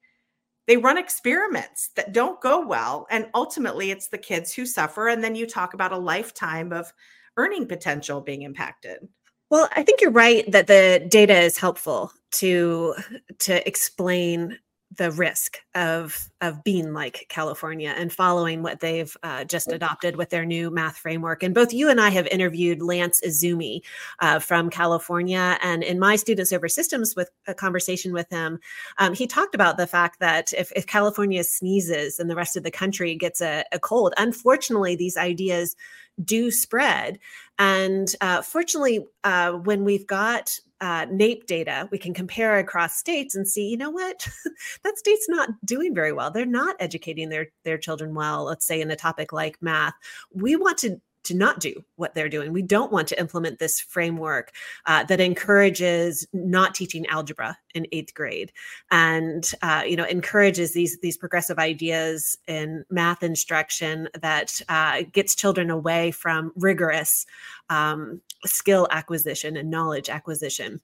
they 0.67 0.75
run 0.75 0.97
experiments 0.97 1.89
that 1.95 2.13
don't 2.13 2.41
go 2.41 2.65
well 2.65 3.05
and 3.11 3.27
ultimately 3.35 3.91
it's 3.91 4.07
the 4.07 4.17
kids 4.17 4.51
who 4.51 4.65
suffer 4.65 5.07
and 5.07 5.23
then 5.23 5.35
you 5.35 5.45
talk 5.45 5.75
about 5.75 5.91
a 5.91 5.97
lifetime 5.97 6.73
of 6.73 6.91
earning 7.37 7.67
potential 7.67 8.21
being 8.21 8.41
impacted. 8.41 9.07
Well 9.51 9.69
i 9.75 9.83
think 9.83 10.01
you're 10.01 10.11
right 10.11 10.49
that 10.51 10.67
the 10.67 11.05
data 11.07 11.37
is 11.39 11.57
helpful 11.57 12.11
to 12.31 12.95
to 13.39 13.67
explain 13.67 14.57
the 14.97 15.11
risk 15.11 15.57
of 15.73 16.29
of 16.41 16.63
being 16.63 16.93
like 16.93 17.25
California 17.29 17.93
and 17.97 18.13
following 18.13 18.63
what 18.63 18.79
they've 18.79 19.15
uh, 19.23 19.43
just 19.43 19.71
adopted 19.71 20.15
with 20.15 20.29
their 20.29 20.45
new 20.45 20.69
math 20.69 20.97
framework. 20.97 21.43
And 21.43 21.55
both 21.55 21.73
you 21.73 21.89
and 21.89 21.99
I 21.99 22.09
have 22.09 22.27
interviewed 22.27 22.81
Lance 22.81 23.21
Izumi 23.25 23.81
uh, 24.19 24.39
from 24.39 24.69
California, 24.69 25.57
and 25.61 25.83
in 25.83 25.99
my 25.99 26.15
Students 26.15 26.53
Over 26.53 26.69
Systems 26.69 27.15
with 27.15 27.29
a 27.47 27.53
conversation 27.53 28.13
with 28.13 28.29
him, 28.29 28.59
um, 28.97 29.13
he 29.13 29.27
talked 29.27 29.55
about 29.55 29.77
the 29.77 29.87
fact 29.87 30.19
that 30.19 30.53
if, 30.53 30.71
if 30.75 30.85
California 30.85 31.43
sneezes 31.43 32.19
and 32.19 32.29
the 32.29 32.35
rest 32.35 32.55
of 32.55 32.63
the 32.63 32.71
country 32.71 33.15
gets 33.15 33.41
a, 33.41 33.65
a 33.71 33.79
cold, 33.79 34.13
unfortunately, 34.17 34.95
these 34.95 35.17
ideas 35.17 35.75
do 36.23 36.51
spread. 36.51 37.19
And 37.57 38.13
uh, 38.21 38.41
fortunately, 38.41 39.05
uh, 39.23 39.53
when 39.53 39.83
we've 39.83 40.07
got 40.07 40.59
uh, 40.81 41.05
NAEP 41.05 41.45
data, 41.45 41.87
we 41.91 41.97
can 41.97 42.13
compare 42.13 42.57
across 42.57 42.97
states 42.97 43.35
and 43.35 43.47
see, 43.47 43.69
you 43.69 43.77
know 43.77 43.89
what, 43.89 44.27
that 44.83 44.97
state's 44.97 45.29
not 45.29 45.49
doing 45.63 45.95
very 45.95 46.11
well. 46.11 46.31
They're 46.31 46.45
not 46.45 46.75
educating 46.79 47.29
their 47.29 47.47
their 47.63 47.77
children 47.77 48.13
well. 48.13 48.43
Let's 48.43 48.65
say 48.65 48.81
in 48.81 48.91
a 48.91 48.95
topic 48.95 49.31
like 49.31 49.61
math, 49.61 49.93
we 50.33 50.55
want 50.55 50.77
to 50.79 50.99
to 51.25 51.35
not 51.35 51.59
do 51.59 51.83
what 51.95 52.13
they're 52.13 52.29
doing. 52.29 52.53
We 52.53 52.61
don't 52.61 52.91
want 52.91 53.07
to 53.09 53.19
implement 53.19 53.59
this 53.59 53.79
framework 53.79 54.51
uh, 54.85 55.03
that 55.05 55.19
encourages 55.19 56.27
not 56.33 56.75
teaching 56.75 57.05
algebra 57.07 57.57
in 57.73 57.87
eighth 57.91 58.13
grade, 58.13 58.51
and 58.91 59.49
uh, 59.61 59.83
you 59.85 59.95
know 59.95 60.05
encourages 60.05 60.73
these 60.73 60.97
these 61.01 61.17
progressive 61.17 61.59
ideas 61.59 62.37
in 62.47 62.85
math 62.89 63.23
instruction 63.23 64.09
that 64.21 64.59
uh, 64.69 65.03
gets 65.11 65.35
children 65.35 65.69
away 65.69 66.11
from 66.11 66.51
rigorous 66.55 67.25
um, 67.69 68.21
skill 68.45 68.87
acquisition 68.91 69.57
and 69.57 69.69
knowledge 69.69 70.09
acquisition. 70.09 70.81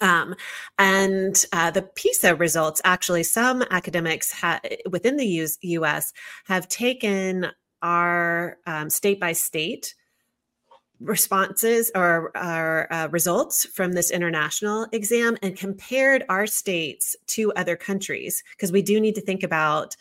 Um, 0.00 0.34
and 0.78 1.44
uh, 1.52 1.70
the 1.70 1.82
PISA 1.82 2.36
results, 2.36 2.80
actually, 2.84 3.22
some 3.22 3.62
academics 3.70 4.30
ha- 4.30 4.60
within 4.90 5.16
the 5.16 5.26
US, 5.26 5.56
US 5.62 6.12
have 6.46 6.68
taken 6.68 7.46
our 7.82 8.58
um, 8.66 8.90
state 8.90 9.20
by 9.20 9.32
state 9.32 9.94
responses 11.00 11.90
or 11.94 12.36
our 12.36 12.92
uh, 12.92 13.08
results 13.08 13.64
from 13.66 13.92
this 13.92 14.10
international 14.10 14.86
exam 14.92 15.36
and 15.42 15.56
compared 15.56 16.24
our 16.28 16.46
states 16.46 17.14
to 17.26 17.52
other 17.52 17.76
countries 17.76 18.42
because 18.56 18.72
we 18.72 18.82
do 18.82 19.00
need 19.00 19.14
to 19.14 19.20
think 19.20 19.44
about 19.44 19.94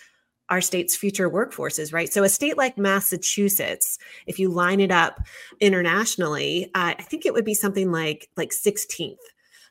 our 0.50 0.62
state's 0.62 0.96
future 0.96 1.30
workforces 1.30 1.94
right? 1.94 2.12
So 2.12 2.24
a 2.24 2.30
state 2.30 2.58
like 2.58 2.80
massachusetts 2.80 4.00
if 4.26 4.40
you 4.40 4.50
line 4.50 4.80
it 4.80 4.92
up 4.92 5.20
internationally 5.60 6.66
uh, 6.74 6.96
i 6.98 7.04
think 7.04 7.26
it 7.26 7.34
would 7.34 7.46
be 7.46 7.54
something 7.54 7.92
like 7.92 8.30
like 8.36 8.50
16th 8.50 9.18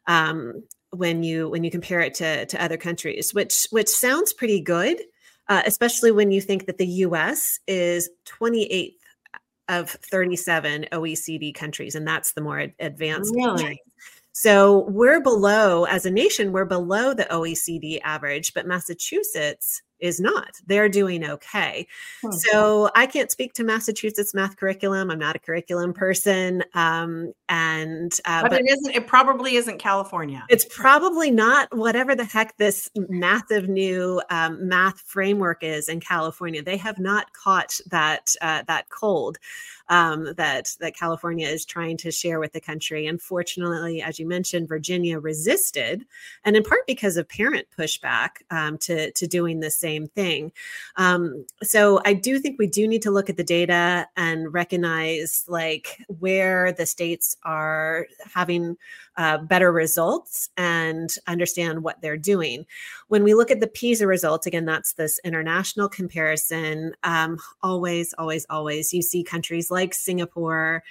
um, 0.06 0.62
when 0.90 1.24
you 1.24 1.48
when 1.48 1.64
you 1.64 1.70
compare 1.72 2.00
it 2.00 2.14
to 2.14 2.46
to 2.46 2.62
other 2.62 2.76
countries 2.76 3.34
which 3.34 3.66
which 3.70 3.88
sounds 3.88 4.32
pretty 4.32 4.60
good 4.60 5.00
uh, 5.48 5.62
especially 5.66 6.10
when 6.10 6.30
you 6.30 6.40
think 6.40 6.66
that 6.66 6.78
the 6.78 6.86
US 6.86 7.60
is 7.66 8.10
28th 8.26 8.94
of 9.68 9.90
37 9.90 10.86
OECD 10.92 11.54
countries, 11.54 11.94
and 11.94 12.06
that's 12.06 12.32
the 12.32 12.40
more 12.40 12.66
advanced. 12.78 13.34
Really? 13.34 13.80
So 14.32 14.84
we're 14.90 15.20
below, 15.20 15.84
as 15.84 16.04
a 16.04 16.10
nation, 16.10 16.52
we're 16.52 16.66
below 16.66 17.14
the 17.14 17.24
OECD 17.24 18.00
average, 18.04 18.52
but 18.52 18.66
Massachusetts 18.66 19.80
is 20.00 20.20
not. 20.20 20.56
They're 20.66 20.88
doing 20.88 21.24
okay. 21.24 21.86
Hmm. 22.22 22.32
So 22.32 22.90
I 22.94 23.06
can't 23.06 23.30
speak 23.30 23.54
to 23.54 23.64
Massachusetts 23.64 24.34
math 24.34 24.56
curriculum. 24.56 25.10
I'm 25.10 25.18
not 25.18 25.36
a 25.36 25.38
curriculum 25.38 25.92
person. 25.92 26.62
Um, 26.74 27.32
and 27.48 28.12
uh, 28.24 28.42
but, 28.42 28.50
but, 28.50 28.60
it 28.60 28.70
isn't. 28.70 28.94
It 28.94 29.06
probably 29.06 29.56
isn't 29.56 29.78
California. 29.78 30.44
It's 30.48 30.64
probably 30.64 31.30
not 31.30 31.74
whatever 31.76 32.14
the 32.14 32.24
heck 32.24 32.56
this 32.56 32.90
massive 32.96 33.68
new 33.68 34.20
um, 34.30 34.68
math 34.68 35.00
framework 35.00 35.62
is 35.62 35.88
in 35.88 36.00
California. 36.00 36.62
They 36.62 36.76
have 36.76 36.98
not 36.98 37.32
caught 37.32 37.80
that 37.90 38.34
uh, 38.40 38.62
that 38.66 38.88
cold 38.88 39.38
um, 39.88 40.34
that 40.36 40.74
that 40.80 40.96
California 40.96 41.46
is 41.46 41.64
trying 41.64 41.96
to 41.98 42.10
share 42.10 42.40
with 42.40 42.52
the 42.52 42.60
country. 42.60 43.06
Unfortunately, 43.06 44.02
as 44.02 44.18
you 44.18 44.26
mentioned, 44.26 44.68
Virginia 44.68 45.18
resisted, 45.18 46.04
and 46.44 46.56
in 46.56 46.62
part 46.62 46.86
because 46.86 47.16
of 47.16 47.28
parent 47.28 47.66
pushback 47.76 48.42
um, 48.50 48.78
to 48.78 49.12
to 49.12 49.26
doing 49.26 49.60
the 49.60 49.70
same 49.86 50.08
thing. 50.08 50.52
Um, 50.96 51.46
so 51.62 52.00
I 52.04 52.12
do 52.12 52.38
think 52.40 52.58
we 52.58 52.66
do 52.66 52.88
need 52.88 53.02
to 53.02 53.10
look 53.10 53.30
at 53.30 53.36
the 53.36 53.44
data 53.58 54.08
and 54.16 54.52
recognize 54.52 55.44
like 55.46 55.86
where 56.18 56.72
the 56.72 56.86
states 56.86 57.36
are 57.44 58.06
having 58.34 58.76
uh, 59.16 59.38
better 59.38 59.70
results 59.72 60.50
and 60.56 61.08
understand 61.26 61.82
what 61.82 62.00
they're 62.00 62.16
doing. 62.16 62.66
When 63.08 63.22
we 63.22 63.34
look 63.34 63.50
at 63.50 63.60
the 63.60 63.66
PISA 63.68 64.06
results, 64.06 64.46
again, 64.46 64.66
that's 64.66 64.94
this 64.94 65.20
international 65.24 65.88
comparison. 65.88 66.94
Um, 67.02 67.38
always, 67.62 68.14
always, 68.18 68.44
always, 68.50 68.92
you 68.92 69.02
see 69.02 69.22
countries 69.22 69.70
like 69.70 69.94
Singapore, 69.94 70.82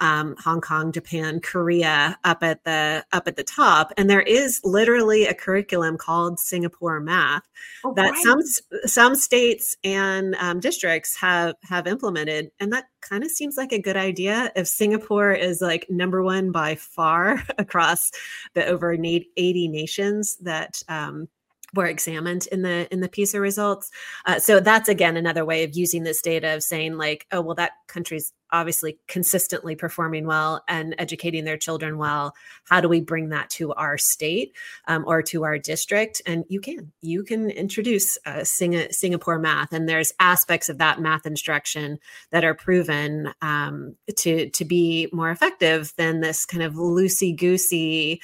um, 0.00 0.34
Hong 0.42 0.60
Kong, 0.60 0.92
Japan, 0.92 1.40
Korea 1.40 2.18
up 2.24 2.42
at 2.42 2.64
the 2.64 3.04
up 3.12 3.28
at 3.28 3.36
the 3.36 3.44
top, 3.44 3.92
and 3.96 4.10
there 4.10 4.22
is 4.22 4.60
literally 4.64 5.26
a 5.26 5.34
curriculum 5.34 5.96
called 5.96 6.40
Singapore 6.40 7.00
Math 7.00 7.42
oh, 7.84 7.94
that 7.94 8.10
right. 8.10 8.22
some 8.22 8.40
some 8.86 9.14
states 9.14 9.76
and 9.84 10.34
um, 10.36 10.60
districts 10.60 11.16
have 11.16 11.54
have 11.62 11.86
implemented, 11.86 12.50
and 12.60 12.72
that 12.72 12.84
kind 13.00 13.22
of 13.22 13.30
seems 13.30 13.56
like 13.56 13.72
a 13.72 13.80
good 13.80 13.96
idea. 13.96 14.50
If 14.56 14.66
Singapore 14.66 15.32
is 15.32 15.60
like 15.60 15.86
number 15.88 16.22
one 16.22 16.50
by 16.50 16.74
far 16.74 17.42
across 17.58 18.10
the 18.54 18.66
over 18.66 18.92
80 18.92 19.68
nations 19.68 20.36
that 20.42 20.82
um, 20.88 21.28
were 21.74 21.86
examined 21.86 22.46
in 22.52 22.62
the 22.62 22.92
in 22.92 23.00
the 23.00 23.08
PISA 23.08 23.40
results. 23.40 23.90
Uh, 24.26 24.38
so 24.38 24.60
that's 24.60 24.88
again 24.88 25.16
another 25.16 25.44
way 25.44 25.64
of 25.64 25.76
using 25.76 26.02
this 26.02 26.22
data 26.22 26.54
of 26.54 26.62
saying 26.62 26.96
like, 26.96 27.26
oh 27.32 27.40
well, 27.40 27.54
that 27.54 27.72
country's 27.88 28.32
obviously 28.54 28.98
consistently 29.08 29.74
performing 29.74 30.26
well 30.26 30.62
and 30.68 30.94
educating 30.98 31.44
their 31.44 31.56
children 31.56 31.98
well 31.98 32.32
how 32.68 32.80
do 32.80 32.88
we 32.88 33.00
bring 33.00 33.30
that 33.30 33.50
to 33.50 33.72
our 33.72 33.98
state 33.98 34.54
um, 34.86 35.04
or 35.08 35.22
to 35.22 35.42
our 35.42 35.58
district 35.58 36.22
and 36.24 36.44
you 36.48 36.60
can 36.60 36.92
you 37.02 37.24
can 37.24 37.50
introduce 37.50 38.16
uh, 38.26 38.44
Sing- 38.44 38.92
singapore 38.92 39.40
math 39.40 39.72
and 39.72 39.88
there's 39.88 40.12
aspects 40.20 40.68
of 40.68 40.78
that 40.78 41.00
math 41.00 41.26
instruction 41.26 41.98
that 42.30 42.44
are 42.44 42.54
proven 42.54 43.34
um, 43.42 43.96
to 44.16 44.48
to 44.50 44.64
be 44.64 45.08
more 45.12 45.32
effective 45.32 45.92
than 45.96 46.20
this 46.20 46.46
kind 46.46 46.62
of 46.62 46.74
loosey 46.74 47.36
goosey 47.36 48.20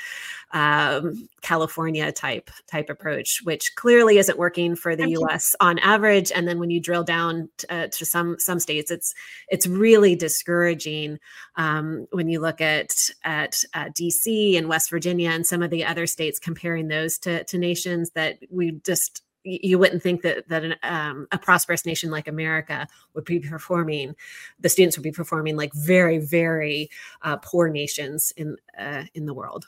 um, 0.52 1.28
California 1.42 2.10
type 2.12 2.50
type 2.66 2.90
approach, 2.90 3.40
which 3.44 3.74
clearly 3.76 4.18
isn't 4.18 4.38
working 4.38 4.74
for 4.74 4.96
the 4.96 5.10
U.S. 5.10 5.54
on 5.60 5.78
average. 5.78 6.32
And 6.34 6.48
then 6.48 6.58
when 6.58 6.70
you 6.70 6.80
drill 6.80 7.04
down 7.04 7.48
to, 7.58 7.74
uh, 7.74 7.86
to 7.88 8.04
some 8.04 8.36
some 8.38 8.58
states, 8.58 8.90
it's 8.90 9.14
it's 9.48 9.66
really 9.66 10.16
discouraging 10.16 11.18
um, 11.56 12.06
when 12.10 12.28
you 12.28 12.40
look 12.40 12.60
at 12.60 12.92
at 13.24 13.62
uh, 13.74 13.90
D.C. 13.94 14.56
and 14.56 14.68
West 14.68 14.90
Virginia 14.90 15.30
and 15.30 15.46
some 15.46 15.62
of 15.62 15.70
the 15.70 15.84
other 15.84 16.06
states, 16.06 16.38
comparing 16.38 16.88
those 16.88 17.18
to 17.18 17.44
to 17.44 17.58
nations 17.58 18.10
that 18.10 18.38
we 18.50 18.72
just 18.84 19.22
you 19.42 19.78
wouldn't 19.78 20.02
think 20.02 20.22
that 20.22 20.48
that 20.48 20.64
an, 20.64 20.74
um, 20.82 21.26
a 21.32 21.38
prosperous 21.38 21.86
nation 21.86 22.10
like 22.10 22.28
America 22.28 22.86
would 23.14 23.24
be 23.24 23.40
performing. 23.40 24.14
The 24.58 24.68
students 24.68 24.96
would 24.96 25.04
be 25.04 25.12
performing 25.12 25.56
like 25.56 25.72
very, 25.74 26.18
very 26.18 26.90
uh, 27.22 27.36
poor 27.36 27.68
nations 27.68 28.32
in 28.36 28.56
uh, 28.78 29.04
in 29.14 29.26
the 29.26 29.34
world. 29.34 29.66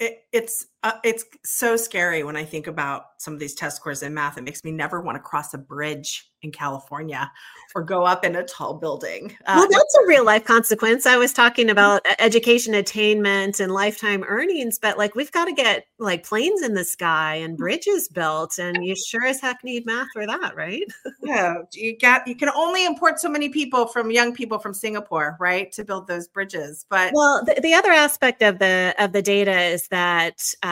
It, 0.00 0.24
it's 0.32 0.66
uh, 0.82 0.92
it's 1.04 1.24
so 1.44 1.76
scary 1.76 2.24
when 2.24 2.36
I 2.36 2.44
think 2.44 2.66
about 2.66 3.06
some 3.18 3.34
of 3.34 3.40
these 3.40 3.54
test 3.54 3.76
scores 3.76 4.02
in 4.02 4.14
math. 4.14 4.38
It 4.38 4.44
makes 4.44 4.64
me 4.64 4.72
never 4.72 5.00
want 5.00 5.16
to 5.16 5.20
cross 5.20 5.52
a 5.52 5.58
bridge 5.58 6.26
in 6.42 6.50
California 6.50 7.30
or 7.74 7.82
go 7.82 8.04
up 8.04 8.24
in 8.24 8.34
a 8.34 8.42
tall 8.42 8.74
building. 8.74 9.36
Uh, 9.44 9.56
well, 9.58 9.68
that's 9.70 9.98
a 10.02 10.06
real 10.06 10.24
life 10.24 10.44
consequence. 10.44 11.04
I 11.04 11.18
was 11.18 11.34
talking 11.34 11.68
about 11.68 12.00
education 12.18 12.72
attainment 12.72 13.60
and 13.60 13.72
lifetime 13.72 14.24
earnings, 14.26 14.78
but 14.78 14.96
like 14.96 15.14
we've 15.14 15.30
got 15.32 15.44
to 15.44 15.52
get 15.52 15.84
like 15.98 16.26
planes 16.26 16.62
in 16.62 16.72
the 16.72 16.84
sky 16.84 17.34
and 17.34 17.54
mm-hmm. 17.54 17.62
bridges 17.62 18.08
built, 18.08 18.58
and 18.58 18.82
you 18.84 18.96
sure 18.96 19.26
as 19.26 19.38
heck 19.38 19.62
need 19.62 19.84
math 19.84 20.08
for 20.14 20.26
that, 20.26 20.56
right? 20.56 20.84
yeah, 21.22 21.56
you 21.74 21.98
got 21.98 22.26
you 22.26 22.34
can 22.34 22.48
only 22.50 22.86
import 22.86 23.20
so 23.20 23.28
many 23.28 23.50
people 23.50 23.86
from 23.86 24.10
young 24.10 24.34
people 24.34 24.58
from 24.58 24.72
Singapore, 24.72 25.36
right, 25.38 25.70
to 25.72 25.84
build 25.84 26.06
those 26.06 26.26
bridges. 26.26 26.86
But 26.88 27.12
well, 27.14 27.44
the, 27.44 27.60
the 27.60 27.74
other 27.74 27.90
aspect 27.90 28.42
of 28.42 28.58
the 28.58 28.94
of 28.98 29.12
the 29.12 29.22
data 29.22 29.60
is 29.60 29.88
that 29.88 30.42
um, 30.62 30.69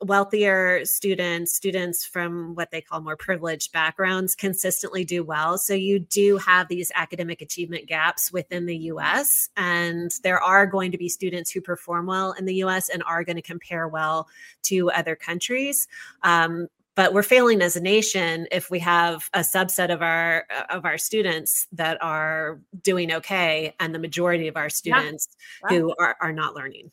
wealthier 0.00 0.84
students, 0.84 1.52
students 1.52 2.04
from 2.04 2.54
what 2.54 2.70
they 2.70 2.80
call 2.80 3.00
more 3.00 3.16
privileged 3.16 3.72
backgrounds, 3.72 4.34
consistently 4.34 5.04
do 5.04 5.22
well. 5.22 5.58
So 5.58 5.74
you 5.74 5.98
do 5.98 6.36
have 6.38 6.68
these 6.68 6.92
academic 6.94 7.42
achievement 7.42 7.86
gaps 7.86 8.32
within 8.32 8.66
the 8.66 8.76
US. 8.76 9.48
And 9.56 10.12
there 10.22 10.40
are 10.40 10.66
going 10.66 10.92
to 10.92 10.98
be 10.98 11.08
students 11.08 11.50
who 11.50 11.60
perform 11.60 12.06
well 12.06 12.32
in 12.32 12.44
the 12.44 12.56
US 12.64 12.88
and 12.88 13.02
are 13.04 13.24
going 13.24 13.36
to 13.36 13.42
compare 13.42 13.88
well 13.88 14.28
to 14.64 14.90
other 14.90 15.16
countries. 15.16 15.88
Um, 16.22 16.68
but 16.96 17.14
we're 17.14 17.22
failing 17.22 17.62
as 17.62 17.76
a 17.76 17.80
nation 17.80 18.46
if 18.50 18.70
we 18.70 18.78
have 18.80 19.30
a 19.32 19.40
subset 19.40 19.90
of 19.90 20.02
our 20.02 20.44
of 20.68 20.84
our 20.84 20.98
students 20.98 21.66
that 21.72 21.96
are 22.02 22.60
doing 22.82 23.12
okay 23.12 23.74
and 23.80 23.94
the 23.94 23.98
majority 23.98 24.48
of 24.48 24.56
our 24.56 24.68
students 24.68 25.28
yeah. 25.62 25.78
who 25.78 25.94
are, 25.98 26.16
are 26.20 26.32
not 26.32 26.54
learning 26.54 26.90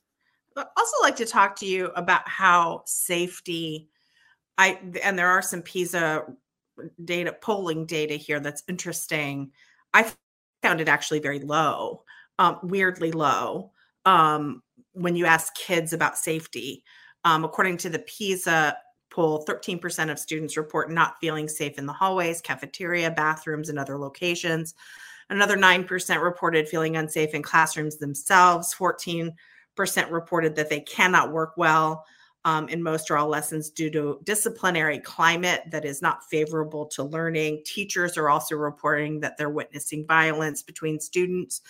I'd 0.57 0.65
also 0.75 0.95
like 1.01 1.15
to 1.17 1.25
talk 1.25 1.55
to 1.57 1.65
you 1.65 1.87
about 1.95 2.27
how 2.27 2.83
safety 2.85 3.89
i 4.57 4.79
and 5.03 5.19
there 5.19 5.29
are 5.29 5.41
some 5.43 5.61
pisa 5.61 6.25
data 7.03 7.35
polling 7.41 7.85
data 7.85 8.15
here 8.15 8.39
that's 8.39 8.63
interesting. 8.67 9.51
I 9.93 10.11
found 10.61 10.81
it 10.81 10.89
actually 10.89 11.19
very 11.19 11.39
low, 11.39 12.03
um, 12.39 12.59
weirdly 12.63 13.11
low 13.11 13.71
um, 14.05 14.61
when 14.93 15.15
you 15.15 15.25
ask 15.25 15.55
kids 15.55 15.93
about 15.93 16.17
safety. 16.17 16.83
Um, 17.23 17.43
according 17.43 17.77
to 17.77 17.89
the 17.89 17.99
PISA 17.99 18.77
poll, 19.09 19.45
13% 19.45 20.11
of 20.11 20.19
students 20.19 20.57
report 20.57 20.91
not 20.91 21.15
feeling 21.19 21.47
safe 21.47 21.77
in 21.77 21.85
the 21.85 21.93
hallways, 21.93 22.41
cafeteria, 22.41 23.11
bathrooms, 23.11 23.69
and 23.69 23.79
other 23.79 23.97
locations. 23.97 24.75
Another 25.29 25.57
9% 25.57 26.21
reported 26.21 26.69
feeling 26.69 26.95
unsafe 26.95 27.33
in 27.33 27.43
classrooms 27.43 27.97
themselves. 27.97 28.73
14% 28.73 29.33
reported 29.77 30.55
that 30.55 30.69
they 30.69 30.81
cannot 30.81 31.31
work 31.31 31.53
well 31.57 32.05
um, 32.45 32.69
in 32.69 32.81
most 32.81 33.11
or 33.11 33.17
all 33.17 33.27
lessons 33.27 33.69
due 33.69 33.89
to 33.91 34.19
disciplinary 34.23 34.99
climate 34.99 35.63
that 35.69 35.83
is 35.83 36.01
not 36.01 36.23
favorable 36.23 36.85
to 36.85 37.03
learning. 37.03 37.61
Teachers 37.65 38.17
are 38.17 38.29
also 38.29 38.55
reporting 38.55 39.19
that 39.19 39.37
they're 39.37 39.49
witnessing 39.49 40.05
violence 40.07 40.63
between 40.63 40.99
students. 40.99 41.61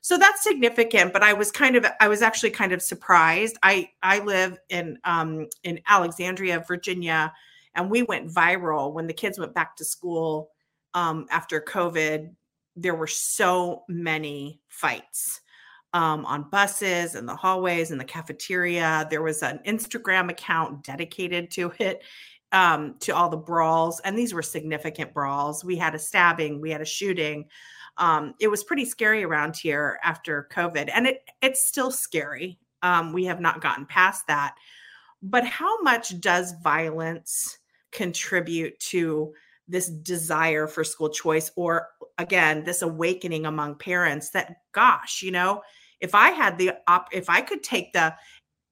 So 0.00 0.18
that's 0.18 0.42
significant, 0.42 1.12
but 1.12 1.22
I 1.22 1.32
was 1.32 1.50
kind 1.52 1.76
of 1.76 1.86
I 2.00 2.08
was 2.08 2.20
actually 2.20 2.50
kind 2.50 2.72
of 2.72 2.82
surprised. 2.82 3.56
I 3.62 3.90
I 4.02 4.18
live 4.18 4.58
in 4.68 4.98
um, 5.04 5.46
in 5.62 5.80
Alexandria, 5.88 6.64
Virginia, 6.66 7.32
and 7.74 7.88
we 7.88 8.02
went 8.02 8.28
viral 8.28 8.92
when 8.92 9.06
the 9.06 9.14
kids 9.14 9.38
went 9.38 9.54
back 9.54 9.76
to 9.76 9.84
school 9.84 10.50
um, 10.94 11.26
after 11.30 11.60
COVID. 11.60 12.34
There 12.76 12.96
were 12.96 13.06
so 13.06 13.84
many 13.88 14.60
fights 14.68 15.40
um, 15.94 16.26
on 16.26 16.50
buses 16.50 17.14
and 17.14 17.26
the 17.26 17.36
hallways 17.36 17.92
and 17.92 18.00
the 18.00 18.04
cafeteria. 18.04 19.06
There 19.08 19.22
was 19.22 19.42
an 19.42 19.60
Instagram 19.64 20.28
account 20.28 20.82
dedicated 20.82 21.52
to 21.52 21.72
it, 21.78 22.02
um, 22.50 22.96
to 23.00 23.12
all 23.12 23.28
the 23.28 23.36
brawls. 23.36 24.00
And 24.04 24.18
these 24.18 24.34
were 24.34 24.42
significant 24.42 25.14
brawls. 25.14 25.64
We 25.64 25.76
had 25.76 25.94
a 25.94 25.98
stabbing, 25.98 26.60
we 26.60 26.70
had 26.70 26.80
a 26.80 26.86
shooting. 26.86 27.46
Um, 27.96 28.34
it 28.40 28.48
was 28.48 28.64
pretty 28.64 28.84
scary 28.84 29.22
around 29.22 29.56
here 29.56 30.00
after 30.02 30.48
COVID. 30.52 30.90
And 30.92 31.06
it 31.06 31.22
it's 31.40 31.66
still 31.66 31.92
scary. 31.92 32.58
Um, 32.82 33.12
we 33.12 33.24
have 33.26 33.40
not 33.40 33.62
gotten 33.62 33.86
past 33.86 34.26
that. 34.26 34.56
But 35.22 35.46
how 35.46 35.80
much 35.82 36.20
does 36.20 36.54
violence 36.62 37.58
contribute 37.92 38.78
to 38.80 39.32
this 39.68 39.88
desire 39.88 40.66
for 40.66 40.82
school 40.82 41.08
choice 41.08 41.50
or 41.56 41.88
again 42.18 42.64
this 42.64 42.82
awakening 42.82 43.46
among 43.46 43.76
parents 43.76 44.30
that 44.30 44.56
gosh 44.72 45.22
you 45.22 45.30
know 45.30 45.62
if 46.04 46.14
I 46.14 46.30
had 46.30 46.58
the 46.58 46.72
op, 46.86 47.08
if 47.12 47.30
I 47.30 47.40
could 47.40 47.62
take 47.62 47.94
the 47.94 48.14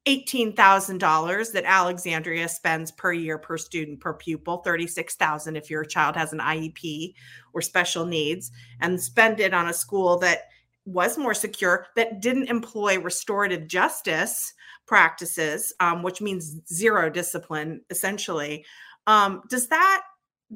$18,000 0.06 1.52
that 1.52 1.64
Alexandria 1.64 2.48
spends 2.48 2.90
per 2.90 3.12
year 3.12 3.38
per 3.38 3.56
student 3.56 4.00
per 4.00 4.12
pupil, 4.12 4.58
36,000 4.58 5.56
if 5.56 5.70
your 5.70 5.84
child 5.84 6.14
has 6.14 6.32
an 6.32 6.40
IEP 6.40 7.14
or 7.54 7.62
special 7.62 8.04
needs 8.04 8.50
and 8.80 9.00
spend 9.00 9.40
it 9.40 9.54
on 9.54 9.68
a 9.68 9.72
school 9.72 10.18
that 10.18 10.42
was 10.84 11.16
more 11.16 11.34
secure 11.34 11.86
that 11.96 12.20
didn't 12.20 12.50
employ 12.50 12.98
restorative 12.98 13.66
justice 13.66 14.52
practices 14.86 15.72
um, 15.80 16.02
which 16.02 16.20
means 16.20 16.56
zero 16.70 17.08
discipline 17.08 17.80
essentially 17.88 18.64
um, 19.06 19.42
does 19.48 19.68
that 19.68 20.02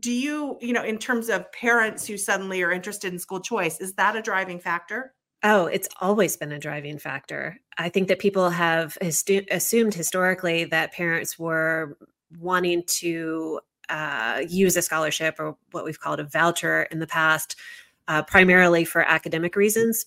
do 0.00 0.10
you 0.10 0.58
you 0.60 0.72
know 0.72 0.82
in 0.82 0.98
terms 0.98 1.28
of 1.28 1.50
parents 1.52 2.04
who 2.04 2.18
suddenly 2.18 2.60
are 2.60 2.72
interested 2.72 3.12
in 3.12 3.20
school 3.20 3.40
choice 3.40 3.80
is 3.80 3.94
that 3.94 4.16
a 4.16 4.20
driving 4.20 4.58
factor 4.58 5.14
Oh, 5.48 5.66
it's 5.66 5.88
always 6.00 6.36
been 6.36 6.50
a 6.50 6.58
driving 6.58 6.98
factor. 6.98 7.60
I 7.78 7.88
think 7.88 8.08
that 8.08 8.18
people 8.18 8.50
have 8.50 8.98
assumed 9.00 9.94
historically 9.94 10.64
that 10.64 10.92
parents 10.92 11.38
were 11.38 11.96
wanting 12.40 12.82
to 12.98 13.60
uh, 13.88 14.42
use 14.48 14.76
a 14.76 14.82
scholarship 14.82 15.36
or 15.38 15.56
what 15.70 15.84
we've 15.84 16.00
called 16.00 16.18
a 16.18 16.24
voucher 16.24 16.82
in 16.90 16.98
the 16.98 17.06
past, 17.06 17.54
uh, 18.08 18.24
primarily 18.24 18.84
for 18.84 19.02
academic 19.02 19.54
reasons. 19.54 20.06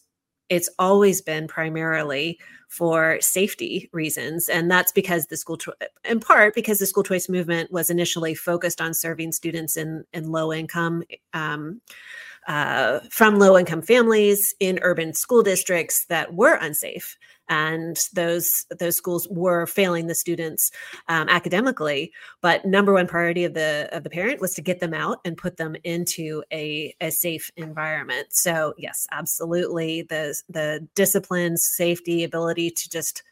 It's 0.50 0.70
always 0.78 1.22
been 1.22 1.48
primarily 1.48 2.38
for 2.68 3.18
safety 3.22 3.90
reasons. 3.94 4.50
And 4.50 4.70
that's 4.70 4.92
because 4.92 5.28
the 5.28 5.38
school, 5.38 5.56
cho- 5.56 5.74
in 6.04 6.20
part, 6.20 6.54
because 6.54 6.80
the 6.80 6.86
school 6.86 7.04
choice 7.04 7.30
movement 7.30 7.72
was 7.72 7.90
initially 7.90 8.36
focused 8.36 8.82
on 8.82 8.94
serving 8.94 9.32
students 9.32 9.78
in, 9.78 10.04
in 10.12 10.34
low 10.34 10.52
income 10.52 11.04
um, 11.34 11.80
uh, 12.50 13.00
from 13.12 13.38
low 13.38 13.58
income 13.58 13.84
families 13.84 14.56
in 14.60 14.80
urban 14.82 15.14
school 15.14 15.44
districts 15.44 16.06
that 16.10 16.34
were 16.34 16.56
unsafe. 16.56 17.16
And 17.48 17.98
those 18.14 18.66
those 18.80 18.96
schools 18.96 19.28
were 19.30 19.66
failing 19.66 20.08
the 20.08 20.16
students 20.16 20.72
um, 21.08 21.30
academically. 21.30 22.12
But 22.42 22.66
number 22.66 22.94
one 22.94 23.08
priority 23.08 23.44
of 23.44 23.54
the 23.54 23.88
of 23.92 24.04
the 24.04 24.10
parent 24.10 24.42
was 24.42 24.54
to 24.56 24.62
get 24.62 24.80
them 24.80 24.94
out 24.94 25.20
and 25.26 25.38
put 25.38 25.58
them 25.58 25.76
into 25.84 26.44
a, 26.52 26.94
a 27.02 27.12
safe 27.12 27.50
environment. 27.56 28.28
So 28.32 28.74
yes 28.78 29.08
absolutely 29.12 30.04
the 30.04 30.36
the 30.50 30.88
discipline 30.96 31.58
safety 31.58 32.24
ability 32.24 32.72
to 32.72 32.90
just 32.90 33.24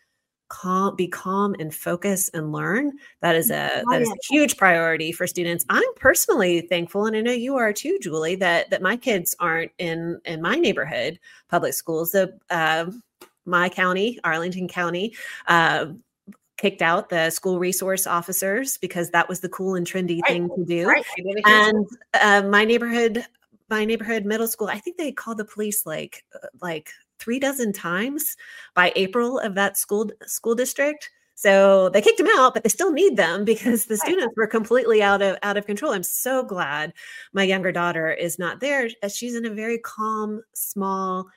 calm 0.50 0.96
be 0.96 1.08
calm 1.08 1.56
and 1.60 1.74
focus 1.74 2.30
and 2.34 2.52
learn 2.52 2.94
that 3.22 3.36
is 3.36 3.52
a 3.52 3.84
that 3.90 4.02
is 4.02 4.10
a 4.10 4.16
huge 4.30 4.56
priority 4.56 5.12
for 5.12 5.28
students 5.28 5.66
i'm 5.70 5.94
personally 5.96 6.62
thankful 6.62 7.06
and 7.06 7.16
i 7.16 7.22
know 7.22 7.32
you 7.32 7.56
are 7.58 7.74
too 7.74 7.98
julie 8.02 8.36
that 8.36 8.70
that 8.70 8.82
my 8.82 8.96
kids 8.96 9.36
aren't 9.40 9.72
in 9.78 10.20
in 10.26 10.42
my 10.42 10.56
neighborhood 10.56 11.20
public 11.50 11.74
schools 11.74 12.12
the 12.12 12.38
uh, 12.50 12.86
my 13.46 13.68
county 13.68 14.20
arlington 14.24 14.68
county 14.68 15.14
uh, 15.48 15.88
kicked 16.58 16.82
out 16.82 17.10
the 17.10 17.30
school 17.30 17.60
resource 17.60 18.08
officers 18.08 18.78
because 18.78 19.10
that 19.12 19.28
was 19.28 19.42
the 19.42 19.50
cool 19.50 19.76
and 19.76 19.86
trendy 19.86 20.22
right. 20.22 20.32
thing 20.32 20.50
to 20.56 20.66
do 20.66 20.88
right. 20.88 21.06
and 21.46 21.86
uh, 22.22 22.42
my 22.48 22.64
neighborhood 22.64 23.26
my 23.70 23.84
neighborhood 23.84 24.26
middle 24.26 24.48
school 24.48 24.68
i 24.68 24.80
think 24.80 24.98
they 24.98 25.12
called 25.12 25.38
the 25.38 25.46
police 25.46 25.86
like 25.86 26.24
uh, 26.36 26.48
like 26.62 26.90
three 27.20 27.40
dozen 27.40 27.74
times 27.74 28.36
by 28.74 28.94
April 28.96 29.40
of 29.40 29.56
that 29.56 29.78
school 29.78 30.10
school 30.26 30.56
district. 30.56 31.10
So 31.36 31.90
they 31.90 32.02
kicked 32.02 32.20
him 32.20 32.28
out, 32.38 32.56
but 32.56 32.64
they 32.64 32.70
still 32.70 32.92
need 32.92 33.16
them 33.16 33.46
because 33.46 33.86
the 33.86 33.98
students 33.98 34.34
were 34.36 34.48
completely 34.48 35.04
out 35.04 35.22
of 35.22 35.38
out 35.44 35.58
of 35.58 35.66
control. 35.66 35.92
I'm 35.92 36.04
so 36.04 36.44
glad 36.44 36.94
my 37.34 37.44
younger 37.44 37.72
daughter 37.72 38.12
is 38.12 38.40
not 38.40 38.60
there. 38.60 38.90
She's 39.08 39.36
in 39.36 39.46
a 39.46 39.52
very 39.52 39.78
calm, 39.78 40.42
small, 40.54 41.28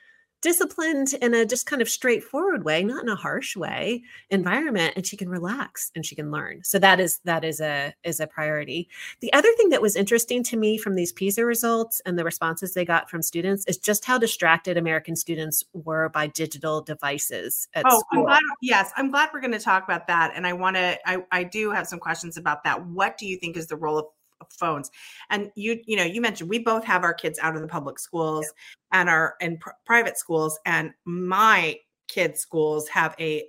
disciplined 0.41 1.13
in 1.21 1.33
a 1.33 1.45
just 1.45 1.65
kind 1.65 1.81
of 1.81 1.89
straightforward 1.89 2.65
way 2.65 2.83
not 2.83 3.03
in 3.03 3.09
a 3.09 3.15
harsh 3.15 3.55
way 3.55 4.03
environment 4.29 4.93
and 4.95 5.05
she 5.05 5.17
can 5.17 5.29
relax 5.29 5.91
and 5.95 6.05
she 6.05 6.15
can 6.15 6.31
learn. 6.31 6.63
So 6.63 6.79
that 6.79 6.99
is 6.99 7.19
that 7.25 7.43
is 7.43 7.59
a 7.61 7.93
is 8.03 8.19
a 8.19 8.27
priority. 8.27 8.89
The 9.21 9.31
other 9.33 9.49
thing 9.57 9.69
that 9.69 9.81
was 9.81 9.95
interesting 9.95 10.43
to 10.43 10.57
me 10.57 10.77
from 10.77 10.95
these 10.95 11.11
pisa 11.11 11.45
results 11.45 12.01
and 12.05 12.17
the 12.17 12.23
responses 12.23 12.73
they 12.73 12.85
got 12.85 13.09
from 13.09 13.21
students 13.21 13.65
is 13.67 13.77
just 13.77 14.05
how 14.05 14.17
distracted 14.17 14.77
american 14.77 15.15
students 15.15 15.63
were 15.73 16.09
by 16.09 16.27
digital 16.27 16.81
devices 16.81 17.67
oh. 17.75 18.03
I'm 18.11 18.23
glad, 18.23 18.39
yes 18.61 18.91
i'm 18.97 19.11
glad 19.11 19.29
we're 19.33 19.41
going 19.41 19.51
to 19.51 19.59
talk 19.59 19.83
about 19.83 20.07
that 20.07 20.31
and 20.35 20.47
i 20.47 20.53
want 20.53 20.75
to 20.75 20.97
I, 21.05 21.23
I 21.31 21.43
do 21.43 21.71
have 21.71 21.87
some 21.87 21.99
questions 21.99 22.37
about 22.37 22.63
that. 22.63 22.85
What 22.87 23.17
do 23.17 23.25
you 23.25 23.37
think 23.37 23.57
is 23.57 23.67
the 23.67 23.75
role 23.75 23.97
of 23.97 24.05
phones 24.49 24.89
and 25.29 25.51
you 25.55 25.79
you 25.85 25.95
know 25.95 26.03
you 26.03 26.21
mentioned 26.21 26.49
we 26.49 26.59
both 26.59 26.83
have 26.83 27.03
our 27.03 27.13
kids 27.13 27.39
out 27.39 27.55
of 27.55 27.61
the 27.61 27.67
public 27.67 27.99
schools 27.99 28.45
yeah. 28.91 29.01
and 29.01 29.09
are 29.09 29.35
in 29.41 29.57
pr- 29.57 29.69
private 29.85 30.17
schools 30.17 30.59
and 30.65 30.91
my 31.05 31.77
kids 32.07 32.39
schools 32.39 32.87
have 32.87 33.15
a 33.19 33.47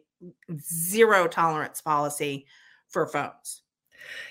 zero 0.60 1.26
tolerance 1.26 1.80
policy 1.80 2.46
for 2.88 3.06
phones 3.06 3.62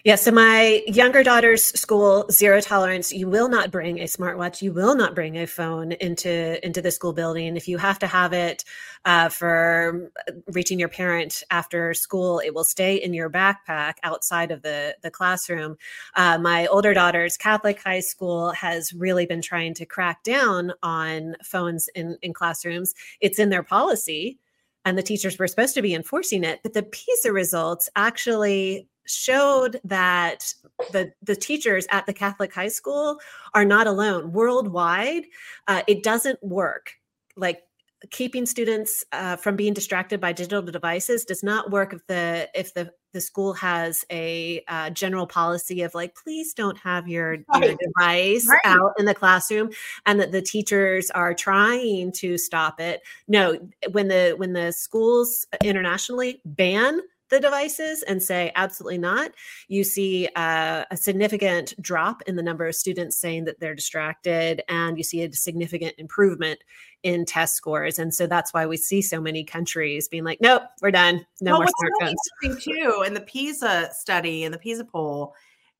yeah. 0.04 0.16
So 0.16 0.32
my 0.32 0.82
younger 0.88 1.24
daughter's 1.24 1.64
school, 1.64 2.26
zero 2.32 2.60
tolerance. 2.60 3.14
You 3.14 3.28
will 3.28 3.50
not 3.50 3.72
bring 3.72 4.00
a 4.00 4.06
smartwatch. 4.06 4.62
You 4.62 4.74
will 4.74 4.96
not 4.96 5.14
bring 5.14 5.38
a 5.38 5.46
phone 5.46 5.92
into 5.94 6.64
into 6.66 6.82
the 6.82 6.92
school 6.92 7.14
building. 7.14 7.56
If 7.56 7.68
you 7.68 7.78
have 7.78 8.00
to 8.00 8.08
have 8.08 8.34
it 8.34 8.64
uh, 9.06 9.30
for 9.30 10.12
reaching 10.52 10.80
your 10.80 10.90
parent 10.90 11.44
after 11.52 11.94
school, 11.94 12.40
it 12.40 12.54
will 12.54 12.64
stay 12.64 12.96
in 12.96 13.14
your 13.14 13.30
backpack 13.30 13.96
outside 14.04 14.52
of 14.52 14.64
the 14.64 14.96
the 15.02 15.12
classroom. 15.12 15.78
Uh, 16.16 16.38
my 16.38 16.66
older 16.68 16.94
daughter's 16.94 17.38
Catholic 17.38 17.82
high 17.82 18.00
school 18.00 18.52
has 18.52 18.94
really 18.94 19.26
been 19.26 19.42
trying 19.42 19.74
to 19.76 19.86
crack 19.86 20.24
down 20.24 20.74
on 20.82 21.36
phones 21.44 21.90
in 21.96 22.18
in 22.22 22.34
classrooms. 22.34 22.94
It's 23.20 23.40
in 23.40 23.50
their 23.50 23.64
policy 23.64 24.40
and 24.84 24.98
the 24.98 25.04
teachers 25.04 25.38
were 25.38 25.48
supposed 25.48 25.76
to 25.76 25.82
be 25.82 25.94
enforcing 25.94 26.44
it 26.44 26.60
but 26.64 26.74
the 26.74 26.84
pisa 26.84 27.32
results 27.32 27.90
actually 27.96 28.88
showed 29.14 29.80
that 29.84 30.54
the 30.92 31.12
the 31.22 31.36
teachers 31.36 31.86
at 31.92 32.06
the 32.06 32.14
Catholic 32.14 32.54
high 32.54 32.68
school 32.68 33.18
are 33.54 33.66
not 33.66 33.88
alone 33.88 34.32
worldwide. 34.32 35.24
Uh, 35.68 35.82
it 35.88 36.04
doesn't 36.04 36.42
work 36.44 36.94
like 37.36 37.64
keeping 38.10 38.46
students 38.46 39.06
uh, 39.12 39.36
from 39.36 39.56
being 39.56 39.74
distracted 39.74 40.20
by 40.20 40.34
digital 40.34 40.62
devices 40.62 41.24
does 41.24 41.44
not 41.44 41.70
work 41.70 41.94
if 41.94 42.06
the 42.08 42.50
if 42.56 42.74
the 42.74 42.92
the 43.14 43.22
school 43.22 43.54
has 43.54 44.06
a 44.10 44.64
uh, 44.68 44.90
general 44.90 45.28
policy 45.28 45.82
of 45.82 45.94
like 45.94 46.16
please 46.16 46.54
don't 46.54 46.78
have 46.78 47.08
your, 47.08 47.38
right. 47.54 47.64
your 47.64 47.76
device 47.76 48.48
right. 48.48 48.60
out 48.64 48.94
in 48.98 49.06
the 49.06 49.14
classroom 49.14 49.70
and 50.06 50.20
that 50.20 50.32
the 50.32 50.42
teachers 50.42 51.12
are 51.12 51.34
trying 51.34 52.12
to 52.12 52.38
stop 52.38 52.80
it 52.80 53.02
no 53.28 53.60
when 53.92 54.08
the 54.08 54.34
when 54.38 54.54
the 54.54 54.72
schools 54.72 55.46
internationally 55.64 56.42
ban 56.46 57.02
the 57.32 57.40
devices 57.40 58.04
and 58.04 58.22
say 58.22 58.52
absolutely 58.56 59.00
not, 59.00 59.32
you 59.68 59.84
see 59.84 60.30
uh, 60.36 60.86
a 60.92 60.98
significant 60.98 61.74
drop 61.82 62.22
in 62.28 62.36
the 62.36 62.44
number 62.44 62.68
of 62.68 62.76
students 62.76 63.18
saying 63.18 63.46
that 63.46 63.60
they're 63.60 63.74
distracted, 63.74 64.62
and 64.70 64.98
you 64.98 65.04
see 65.04 65.24
a 65.24 65.34
significant 65.34 65.96
improvement 65.98 66.60
in 67.02 67.26
test 67.26 67.56
scores. 67.56 67.98
And 67.98 68.14
so 68.14 68.28
that's 68.28 68.54
why 68.54 68.68
we 68.68 68.78
see 68.78 69.02
so 69.02 69.20
many 69.20 69.44
countries 69.44 70.08
being 70.08 70.24
like, 70.24 70.40
nope, 70.42 70.64
we're 70.82 70.92
done. 70.92 71.26
No 71.40 71.58
well, 71.58 71.62
more 71.62 72.14
smartphones. 72.14 72.62
Too, 72.62 73.04
in 73.08 73.16
the 73.16 73.22
PISA 73.22 73.90
study, 73.94 74.44
in 74.44 74.52
the 74.52 74.60
PISA 74.60 74.86
poll, 74.86 75.34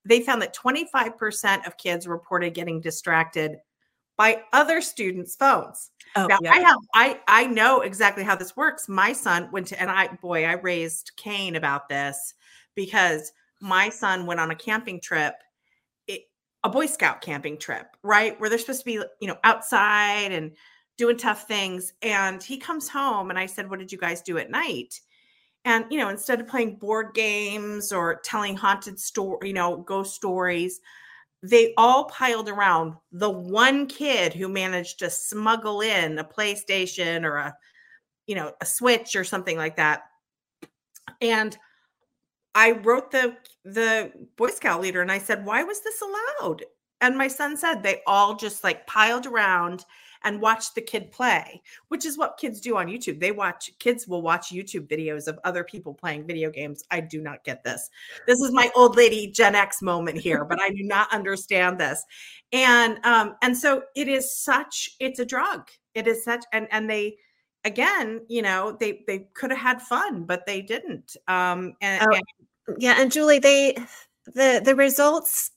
they 0.04 0.22
found 0.22 0.42
that 0.42 0.56
25% 0.56 1.68
of 1.68 1.78
kids 1.78 2.08
reported 2.08 2.56
getting 2.56 2.82
distracted 2.82 3.58
by 4.22 4.44
other 4.54 4.82
students' 4.82 5.36
phones. 5.36 5.90
Oh, 6.16 6.28
now 6.28 6.38
yeah. 6.44 6.52
I 6.52 6.60
have 6.60 6.78
I 6.94 7.20
I 7.28 7.48
know 7.48 7.82
exactly 7.82 8.24
how 8.24 8.36
this 8.36 8.56
works. 8.56 8.88
My 8.88 9.14
son 9.14 9.50
went 9.52 9.66
to 9.68 9.82
and 9.82 9.90
I 9.90 10.10
boy, 10.22 10.46
I 10.46 10.54
raised 10.54 11.14
Cain 11.18 11.56
about 11.56 11.90
this 11.90 12.36
because 12.76 13.32
my 13.62 13.90
son 13.90 14.28
went 14.28 14.40
on 14.40 14.52
a 14.52 14.56
camping 14.56 15.02
trip, 15.02 15.34
it, 16.06 16.22
a 16.64 16.70
Boy 16.70 16.86
Scout 16.86 17.22
camping 17.22 17.58
trip, 17.58 17.88
right? 18.04 18.40
Where 18.40 18.48
they're 18.48 18.60
supposed 18.60 18.82
to 18.82 18.86
be, 18.86 19.04
you 19.22 19.28
know, 19.28 19.38
outside 19.44 20.32
and 20.32 20.52
doing 21.00 21.18
tough 21.18 21.48
things. 21.48 21.94
And 22.04 22.44
he 22.44 22.58
comes 22.58 22.88
home 22.88 23.32
and 23.32 23.40
I 23.40 23.48
said, 23.48 23.72
What 23.72 23.80
did 23.80 23.92
you 23.92 23.98
guys 23.98 24.22
do 24.22 24.38
at 24.38 24.52
night? 24.52 25.02
And 25.66 25.86
you 25.90 25.98
know, 25.98 26.10
instead 26.10 26.40
of 26.40 26.48
playing 26.48 26.76
board 26.76 27.16
games 27.16 27.92
or 27.92 28.22
telling 28.24 28.56
haunted 28.56 29.00
story, 29.00 29.48
you 29.48 29.56
know, 29.56 29.78
ghost 29.78 30.14
stories, 30.14 30.80
they 31.44 31.74
all 31.78 32.06
piled 32.06 32.50
around 32.50 32.94
the 33.12 33.30
one 33.30 33.88
kid 33.88 34.34
who 34.34 34.48
managed 34.48 35.00
to 35.00 35.10
smuggle 35.10 35.82
in 35.82 36.20
a 36.20 36.24
PlayStation 36.24 37.24
or 37.26 37.38
a 37.38 37.56
you 38.28 38.36
know 38.36 38.54
a 38.62 38.66
Switch 38.66 39.16
or 39.16 39.24
something 39.24 39.58
like 39.58 39.76
that. 39.78 40.04
And 41.20 41.58
I 42.54 42.72
wrote 42.72 43.12
the 43.12 43.38
the 43.64 44.12
Boy 44.38 44.50
Scout 44.50 44.82
leader 44.82 45.02
and 45.02 45.12
I 45.12 45.20
said, 45.20 45.46
"Why 45.46 45.64
was 45.64 45.82
this 45.82 46.02
allowed?" 46.02 46.64
And 47.02 47.18
my 47.18 47.28
son 47.28 47.58
said 47.58 47.82
they 47.82 48.02
all 48.06 48.36
just 48.36 48.64
like 48.64 48.86
piled 48.86 49.26
around 49.26 49.86
and 50.24 50.42
watch 50.42 50.74
the 50.74 50.82
kid 50.82 51.12
play, 51.12 51.62
which 51.88 52.06
is 52.06 52.18
what 52.18 52.38
kids 52.38 52.60
do 52.62 52.78
on 52.78 52.88
YouTube. 52.88 53.20
They 53.20 53.32
watch 53.32 53.72
kids 53.80 54.08
will 54.08 54.22
watch 54.22 54.52
YouTube 54.52 54.88
videos 54.88 55.28
of 55.28 55.40
other 55.44 55.64
people 55.64 55.94
playing 55.94 56.28
video 56.28 56.50
games. 56.50 56.84
I 56.92 57.00
do 57.02 57.22
not 57.22 57.44
get 57.44 57.64
this. 57.64 57.90
This 58.28 58.40
is 58.40 58.52
my 58.52 58.70
old 58.76 58.96
lady 58.96 59.28
Gen 59.28 59.56
X 59.56 59.82
moment 59.82 60.18
here, 60.18 60.46
but 60.46 60.62
I 60.62 60.70
do 60.70 60.84
not 60.84 61.12
understand 61.14 61.80
this. 61.80 62.04
And 62.52 63.04
um 63.06 63.36
and 63.42 63.58
so 63.58 63.84
it 63.96 64.08
is 64.08 64.36
such 64.36 64.90
it's 65.00 65.20
a 65.20 65.26
drug. 65.26 65.70
It 65.96 66.08
is 66.08 66.24
such 66.24 66.44
and 66.54 66.68
and 66.72 66.90
they 66.90 67.18
again, 67.64 68.22
you 68.28 68.42
know, 68.42 68.78
they 68.80 69.04
they 69.08 69.28
could 69.34 69.52
have 69.52 69.60
had 69.60 69.82
fun, 69.82 70.24
but 70.24 70.46
they 70.46 70.62
didn't. 70.62 71.16
Um 71.28 71.74
and, 71.82 72.04
oh, 72.04 72.16
and 72.16 72.24
yeah, 72.78 72.96
and 72.98 73.12
Julie, 73.12 73.40
they 73.40 73.76
the 74.26 74.62
the 74.64 74.76
results 74.76 75.52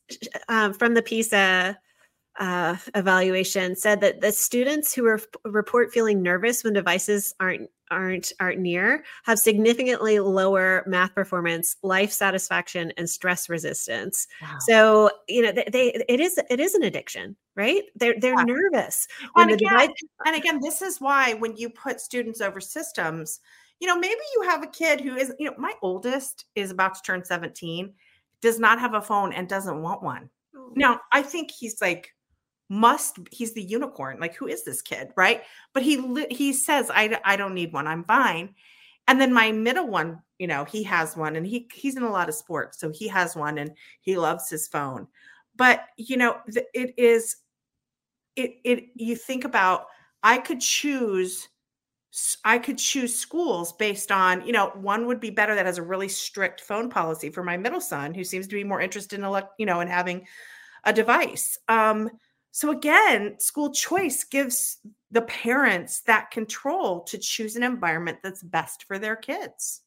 um, 0.48 0.72
from 0.72 0.94
the 0.94 1.02
PISA 1.02 1.78
uh, 2.38 2.76
evaluation 2.94 3.76
said 3.76 4.00
that 4.00 4.20
the 4.20 4.32
students 4.32 4.92
who 4.92 5.06
are, 5.06 5.20
report 5.44 5.92
feeling 5.92 6.22
nervous 6.22 6.64
when 6.64 6.72
devices 6.72 7.34
aren't 7.38 7.70
aren't 7.90 8.32
aren't 8.40 8.58
near 8.58 9.04
have 9.24 9.38
significantly 9.38 10.18
lower 10.18 10.82
math 10.86 11.14
performance, 11.14 11.76
life 11.82 12.10
satisfaction, 12.10 12.92
and 12.96 13.08
stress 13.08 13.48
resistance. 13.48 14.26
Wow. 14.42 14.56
So 14.60 15.10
you 15.28 15.42
know 15.42 15.52
they, 15.52 15.68
they, 15.70 16.04
it 16.08 16.18
is 16.18 16.40
it 16.50 16.58
is 16.58 16.74
an 16.74 16.82
addiction, 16.82 17.36
right? 17.54 17.84
They're 17.94 18.16
they're 18.18 18.34
yeah. 18.36 18.44
nervous. 18.44 19.06
And 19.36 19.52
again, 19.52 19.70
device- 19.70 20.04
and 20.26 20.36
again, 20.36 20.60
this 20.60 20.82
is 20.82 21.00
why 21.00 21.34
when 21.34 21.56
you 21.56 21.70
put 21.70 22.00
students 22.00 22.40
over 22.40 22.60
systems, 22.60 23.40
you 23.78 23.86
know 23.86 23.98
maybe 23.98 24.20
you 24.34 24.42
have 24.42 24.62
a 24.62 24.68
kid 24.68 25.00
who 25.00 25.14
is 25.14 25.32
you 25.38 25.48
know 25.48 25.56
my 25.58 25.74
oldest 25.82 26.46
is 26.56 26.70
about 26.70 26.94
to 26.96 27.02
turn 27.02 27.24
seventeen, 27.24 27.92
does 28.40 28.58
not 28.58 28.80
have 28.80 28.94
a 28.94 29.00
phone 29.00 29.32
and 29.32 29.48
doesn't 29.48 29.82
want 29.82 30.02
one. 30.02 30.30
Now 30.74 31.00
I 31.12 31.22
think 31.22 31.50
he's 31.50 31.80
like 31.80 32.13
must 32.68 33.18
he's 33.30 33.52
the 33.52 33.62
unicorn 33.62 34.18
like 34.18 34.34
who 34.34 34.46
is 34.46 34.64
this 34.64 34.82
kid? 34.82 35.08
Right? 35.16 35.42
But 35.72 35.82
he 35.82 36.26
he 36.30 36.52
says 36.52 36.90
i 36.92 37.18
i 37.24 37.36
don't 37.36 37.54
need 37.54 37.72
one 37.72 37.86
i'm 37.86 38.04
fine. 38.04 38.54
And 39.06 39.20
then 39.20 39.32
my 39.32 39.52
middle 39.52 39.86
one 39.86 40.22
you 40.38 40.46
know 40.46 40.64
he 40.64 40.82
has 40.84 41.16
one 41.16 41.36
and 41.36 41.46
he 41.46 41.68
he's 41.72 41.96
in 41.96 42.02
a 42.02 42.10
lot 42.10 42.28
of 42.28 42.34
sports 42.34 42.78
so 42.78 42.90
he 42.90 43.08
has 43.08 43.36
one 43.36 43.58
and 43.58 43.72
he 44.00 44.16
loves 44.16 44.48
his 44.48 44.68
phone. 44.68 45.06
But 45.56 45.84
you 45.96 46.16
know 46.16 46.38
it 46.46 46.94
is 46.96 47.36
it 48.36 48.56
it 48.64 48.86
you 48.94 49.14
think 49.14 49.44
about 49.44 49.86
i 50.22 50.38
could 50.38 50.60
choose 50.60 51.48
I 52.44 52.58
could 52.58 52.78
choose 52.78 53.18
schools 53.18 53.72
based 53.72 54.12
on, 54.12 54.46
you 54.46 54.52
know, 54.52 54.70
one 54.74 55.06
would 55.06 55.18
be 55.18 55.30
better 55.30 55.54
that 55.56 55.66
has 55.66 55.78
a 55.78 55.82
really 55.82 56.08
strict 56.08 56.60
phone 56.60 56.88
policy 56.88 57.28
for 57.28 57.42
my 57.42 57.56
middle 57.56 57.80
son, 57.80 58.14
who 58.14 58.22
seems 58.22 58.46
to 58.46 58.54
be 58.54 58.62
more 58.62 58.80
interested 58.80 59.18
in, 59.18 59.24
elect, 59.24 59.48
you 59.58 59.66
know, 59.66 59.80
in 59.80 59.88
having 59.88 60.24
a 60.84 60.92
device. 60.92 61.58
Um, 61.68 62.08
so 62.54 62.70
again, 62.70 63.34
school 63.40 63.72
choice 63.72 64.22
gives 64.22 64.78
the 65.10 65.22
parents 65.22 66.02
that 66.02 66.30
control 66.30 67.00
to 67.00 67.18
choose 67.18 67.56
an 67.56 67.64
environment 67.64 68.18
that's 68.22 68.44
best 68.44 68.84
for 68.84 68.96
their 68.96 69.16
kids. 69.16 69.82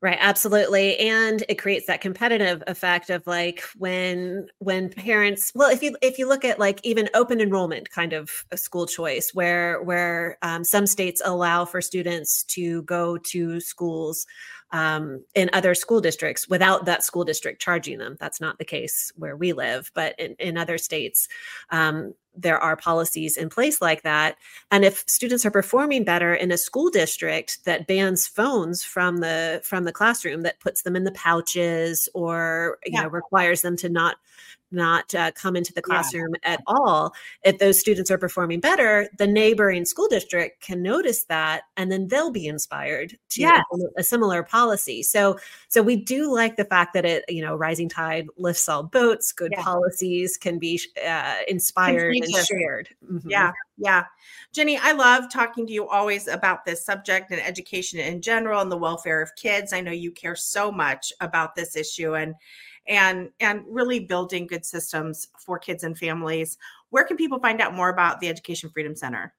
Right, 0.00 0.16
absolutely. 0.18 0.96
And 0.96 1.44
it 1.46 1.56
creates 1.56 1.88
that 1.88 2.00
competitive 2.00 2.62
effect 2.66 3.10
of 3.10 3.26
like 3.26 3.62
when 3.76 4.46
when 4.60 4.88
parents 4.88 5.52
well 5.54 5.70
if 5.70 5.82
you 5.82 5.94
if 6.00 6.18
you 6.18 6.26
look 6.26 6.42
at 6.42 6.58
like 6.58 6.80
even 6.84 7.10
open 7.12 7.38
enrollment 7.38 7.90
kind 7.90 8.14
of 8.14 8.30
a 8.50 8.56
school 8.56 8.86
choice 8.86 9.32
where 9.34 9.82
where 9.82 10.38
um, 10.40 10.64
some 10.64 10.86
states 10.86 11.20
allow 11.22 11.66
for 11.66 11.82
students 11.82 12.44
to 12.44 12.82
go 12.84 13.18
to 13.18 13.60
schools 13.60 14.24
um, 14.72 15.24
in 15.34 15.50
other 15.52 15.74
school 15.74 16.00
districts 16.00 16.48
without 16.48 16.84
that 16.84 17.04
school 17.04 17.24
district 17.24 17.60
charging 17.60 17.98
them. 17.98 18.16
That's 18.20 18.40
not 18.40 18.58
the 18.58 18.64
case 18.64 19.12
where 19.16 19.36
we 19.36 19.52
live, 19.52 19.90
but 19.94 20.18
in, 20.18 20.34
in 20.38 20.56
other 20.56 20.78
states, 20.78 21.28
um, 21.70 22.14
there 22.36 22.58
are 22.58 22.76
policies 22.76 23.36
in 23.36 23.48
place 23.48 23.82
like 23.82 24.02
that. 24.02 24.36
And 24.70 24.84
if 24.84 25.04
students 25.08 25.44
are 25.44 25.50
performing 25.50 26.04
better 26.04 26.32
in 26.32 26.52
a 26.52 26.56
school 26.56 26.88
district 26.90 27.64
that 27.64 27.86
bans 27.86 28.26
phones 28.26 28.84
from 28.84 29.18
the 29.18 29.60
from 29.64 29.84
the 29.84 29.92
classroom, 29.92 30.42
that 30.42 30.60
puts 30.60 30.82
them 30.82 30.94
in 30.94 31.04
the 31.04 31.12
pouches 31.12 32.08
or 32.14 32.78
you 32.84 32.92
yeah. 32.94 33.02
know 33.02 33.08
requires 33.08 33.62
them 33.62 33.76
to 33.78 33.88
not 33.88 34.16
not 34.72 35.14
uh, 35.14 35.30
come 35.32 35.56
into 35.56 35.72
the 35.72 35.82
classroom 35.82 36.34
yeah. 36.42 36.52
at 36.52 36.62
all. 36.66 37.14
If 37.44 37.58
those 37.58 37.78
students 37.78 38.10
are 38.10 38.18
performing 38.18 38.60
better, 38.60 39.08
the 39.18 39.26
neighboring 39.26 39.84
school 39.84 40.08
district 40.08 40.62
can 40.62 40.82
notice 40.82 41.24
that 41.24 41.62
and 41.76 41.90
then 41.90 42.08
they'll 42.08 42.30
be 42.30 42.46
inspired 42.46 43.16
to 43.30 43.40
yes. 43.40 43.64
a 43.96 44.02
similar 44.02 44.42
policy. 44.42 45.02
So 45.02 45.38
so 45.68 45.82
we 45.82 45.96
do 45.96 46.32
like 46.32 46.56
the 46.56 46.64
fact 46.64 46.94
that 46.94 47.04
it, 47.04 47.24
you 47.28 47.42
know, 47.42 47.54
rising 47.54 47.88
tide 47.88 48.26
lifts 48.36 48.68
all 48.68 48.82
boats, 48.82 49.32
good 49.32 49.52
yeah. 49.52 49.62
policies 49.62 50.36
can 50.36 50.58
be 50.58 50.80
uh, 51.06 51.36
inspired 51.48 52.14
and 52.14 52.46
shared. 52.46 52.88
Mm-hmm. 53.10 53.30
Yeah. 53.30 53.52
Yeah. 53.76 54.04
Ginny, 54.52 54.78
I 54.78 54.92
love 54.92 55.30
talking 55.32 55.66
to 55.66 55.72
you 55.72 55.88
always 55.88 56.28
about 56.28 56.64
this 56.64 56.84
subject 56.84 57.30
and 57.30 57.40
education 57.40 57.98
in 57.98 58.20
general 58.20 58.60
and 58.60 58.70
the 58.70 58.76
welfare 58.76 59.22
of 59.22 59.34
kids. 59.36 59.72
I 59.72 59.80
know 59.80 59.90
you 59.92 60.10
care 60.10 60.36
so 60.36 60.70
much 60.70 61.12
about 61.20 61.54
this 61.54 61.76
issue 61.76 62.14
and 62.14 62.34
and 62.90 63.30
and 63.40 63.62
really 63.66 64.00
building 64.00 64.46
good 64.46 64.66
systems 64.66 65.28
for 65.38 65.58
kids 65.58 65.84
and 65.84 65.96
families. 65.96 66.58
Where 66.90 67.04
can 67.04 67.16
people 67.16 67.38
find 67.38 67.60
out 67.62 67.74
more 67.74 67.88
about 67.88 68.20
the 68.20 68.28
Education 68.28 68.68
Freedom 68.68 68.94
Center? 68.94 69.32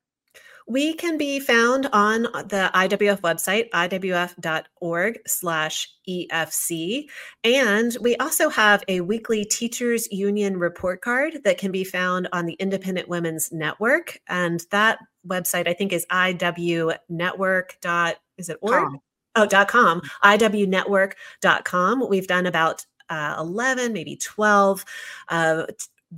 We 0.67 0.93
can 0.93 1.17
be 1.17 1.39
found 1.39 1.87
on 1.91 2.27
uh, 2.27 2.43
the 2.43 2.71
IWF 2.73 3.21
website, 3.21 3.69
iwf.org 3.71 5.19
slash 5.27 5.89
EFC. 6.07 7.05
And 7.43 7.97
we 7.99 8.15
also 8.17 8.47
have 8.49 8.83
a 8.87 9.01
weekly 9.01 9.43
teachers 9.43 10.07
union 10.11 10.57
report 10.57 11.01
card 11.01 11.41
that 11.43 11.57
can 11.57 11.71
be 11.71 11.83
found 11.83 12.29
on 12.31 12.45
the 12.45 12.53
Independent 12.53 13.09
Women's 13.09 13.51
Network. 13.51 14.19
And 14.29 14.63
that 14.71 14.99
website, 15.27 15.67
I 15.67 15.73
think, 15.73 15.91
is 15.93 16.05
iwnetwork. 16.11 17.71
Dot, 17.81 18.15
is 18.37 18.49
it 18.49 18.57
org? 18.61 18.83
Com. 18.83 18.99
Oh, 19.35 19.45
dot 19.45 19.69
com, 19.69 20.01
iwnetwork.com. 20.25 22.09
We've 22.09 22.27
done 22.27 22.45
about 22.45 22.85
uh, 23.11 23.35
11, 23.37 23.93
maybe 23.93 24.15
12 24.15 24.83
uh, 25.29 25.65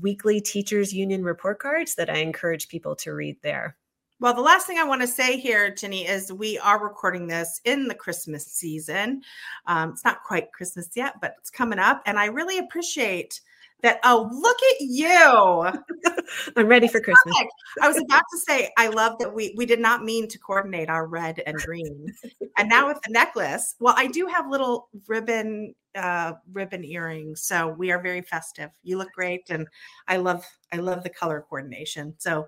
weekly 0.02 0.40
teachers 0.40 0.94
union 0.94 1.24
report 1.24 1.60
cards 1.60 1.96
that 1.96 2.10
I 2.10 2.20
encourage 2.20 2.70
people 2.70 2.96
to 2.98 3.14
read 3.14 3.38
there. 3.42 3.76
Well, 4.20 4.34
the 4.34 4.42
last 4.42 4.68
thing 4.68 4.78
I 4.78 4.86
want 4.86 5.02
to 5.02 5.08
say 5.08 5.38
here, 5.38 5.74
Ginny, 5.74 6.08
is 6.08 6.32
we 6.32 6.58
are 6.60 6.82
recording 6.82 7.28
this 7.28 7.60
in 7.66 7.88
the 7.88 7.96
Christmas 7.96 8.46
season. 8.46 9.22
Um, 9.66 9.90
it's 9.90 10.06
not 10.06 10.24
quite 10.24 10.54
Christmas 10.54 10.90
yet, 10.96 11.16
but 11.20 11.36
it's 11.40 11.50
coming 11.50 11.80
up. 11.80 12.02
And 12.06 12.18
I 12.18 12.28
really 12.28 12.60
appreciate 12.60 13.42
that. 13.84 14.00
Oh, 14.04 14.30
look 14.32 14.58
at 14.72 14.82
you. 14.82 16.24
I'm 16.58 16.68
ready 16.68 16.88
for 16.88 17.00
Christmas. 17.00 17.36
I 17.82 17.88
was 17.88 17.98
about 17.98 18.24
to 18.32 18.40
say, 18.40 18.72
I 18.78 18.88
love 18.88 19.18
that 19.20 19.34
we 19.34 19.54
we 19.56 19.66
did 19.66 19.80
not 19.80 20.04
mean 20.04 20.28
to 20.30 20.40
coordinate 20.40 20.90
our 20.90 21.06
red 21.06 21.42
and 21.46 21.56
green. 21.58 22.14
and 22.58 22.70
now 22.70 22.88
with 22.88 23.00
the 23.04 23.12
necklace, 23.12 23.76
well, 23.80 23.94
I 23.96 24.08
do 24.08 24.26
have 24.28 24.50
little 24.50 24.90
ribbon 25.08 25.76
uh 25.96 26.34
ribbon 26.52 26.84
earrings. 26.84 27.44
So 27.44 27.70
we 27.70 27.92
are 27.92 28.02
very 28.02 28.22
festive. 28.22 28.72
You 28.84 28.98
look 28.98 29.12
great. 29.14 29.44
And 29.50 29.68
I 30.08 30.18
love 30.18 30.46
I 30.72 30.78
love 30.78 31.04
the 31.04 31.10
color 31.10 31.46
coordination. 31.48 32.16
So 32.18 32.48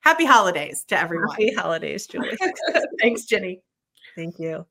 happy 0.00 0.24
holidays 0.24 0.84
to 0.88 0.98
everyone. 0.98 1.30
Happy 1.30 1.52
holidays, 1.52 2.06
Julie. 2.06 2.38
Thanks, 3.00 3.24
Ginny. 3.24 3.60
Thank 4.14 4.38
you. 4.38 4.66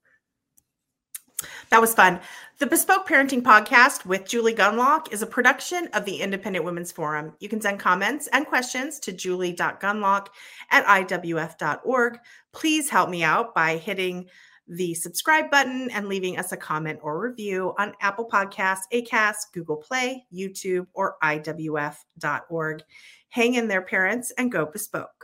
That 1.69 1.81
was 1.81 1.93
fun. 1.93 2.19
The 2.57 2.67
Bespoke 2.67 3.07
Parenting 3.07 3.41
Podcast 3.41 4.05
with 4.05 4.25
Julie 4.25 4.53
Gunlock 4.53 5.11
is 5.11 5.21
a 5.21 5.27
production 5.27 5.89
of 5.93 6.05
the 6.05 6.21
Independent 6.21 6.63
Women's 6.63 6.91
Forum. 6.91 7.33
You 7.39 7.49
can 7.49 7.59
send 7.59 7.79
comments 7.79 8.27
and 8.31 8.45
questions 8.45 8.99
to 8.99 9.11
julie.gunlock 9.11 10.27
at 10.71 10.85
iwf.org. 10.85 12.19
Please 12.53 12.89
help 12.89 13.09
me 13.09 13.23
out 13.23 13.53
by 13.53 13.77
hitting 13.77 14.27
the 14.67 14.93
subscribe 14.93 15.51
button 15.51 15.89
and 15.91 16.07
leaving 16.07 16.37
us 16.37 16.51
a 16.51 16.57
comment 16.57 16.99
or 17.01 17.19
review 17.19 17.73
on 17.77 17.93
Apple 18.01 18.27
Podcasts, 18.27 18.83
Acast, 18.93 19.51
Google 19.53 19.77
Play, 19.77 20.25
YouTube, 20.33 20.87
or 20.93 21.15
iwf.org. 21.23 22.83
Hang 23.29 23.53
in 23.55 23.67
there, 23.67 23.81
parents, 23.81 24.31
and 24.37 24.51
go 24.51 24.65
bespoke. 24.65 25.14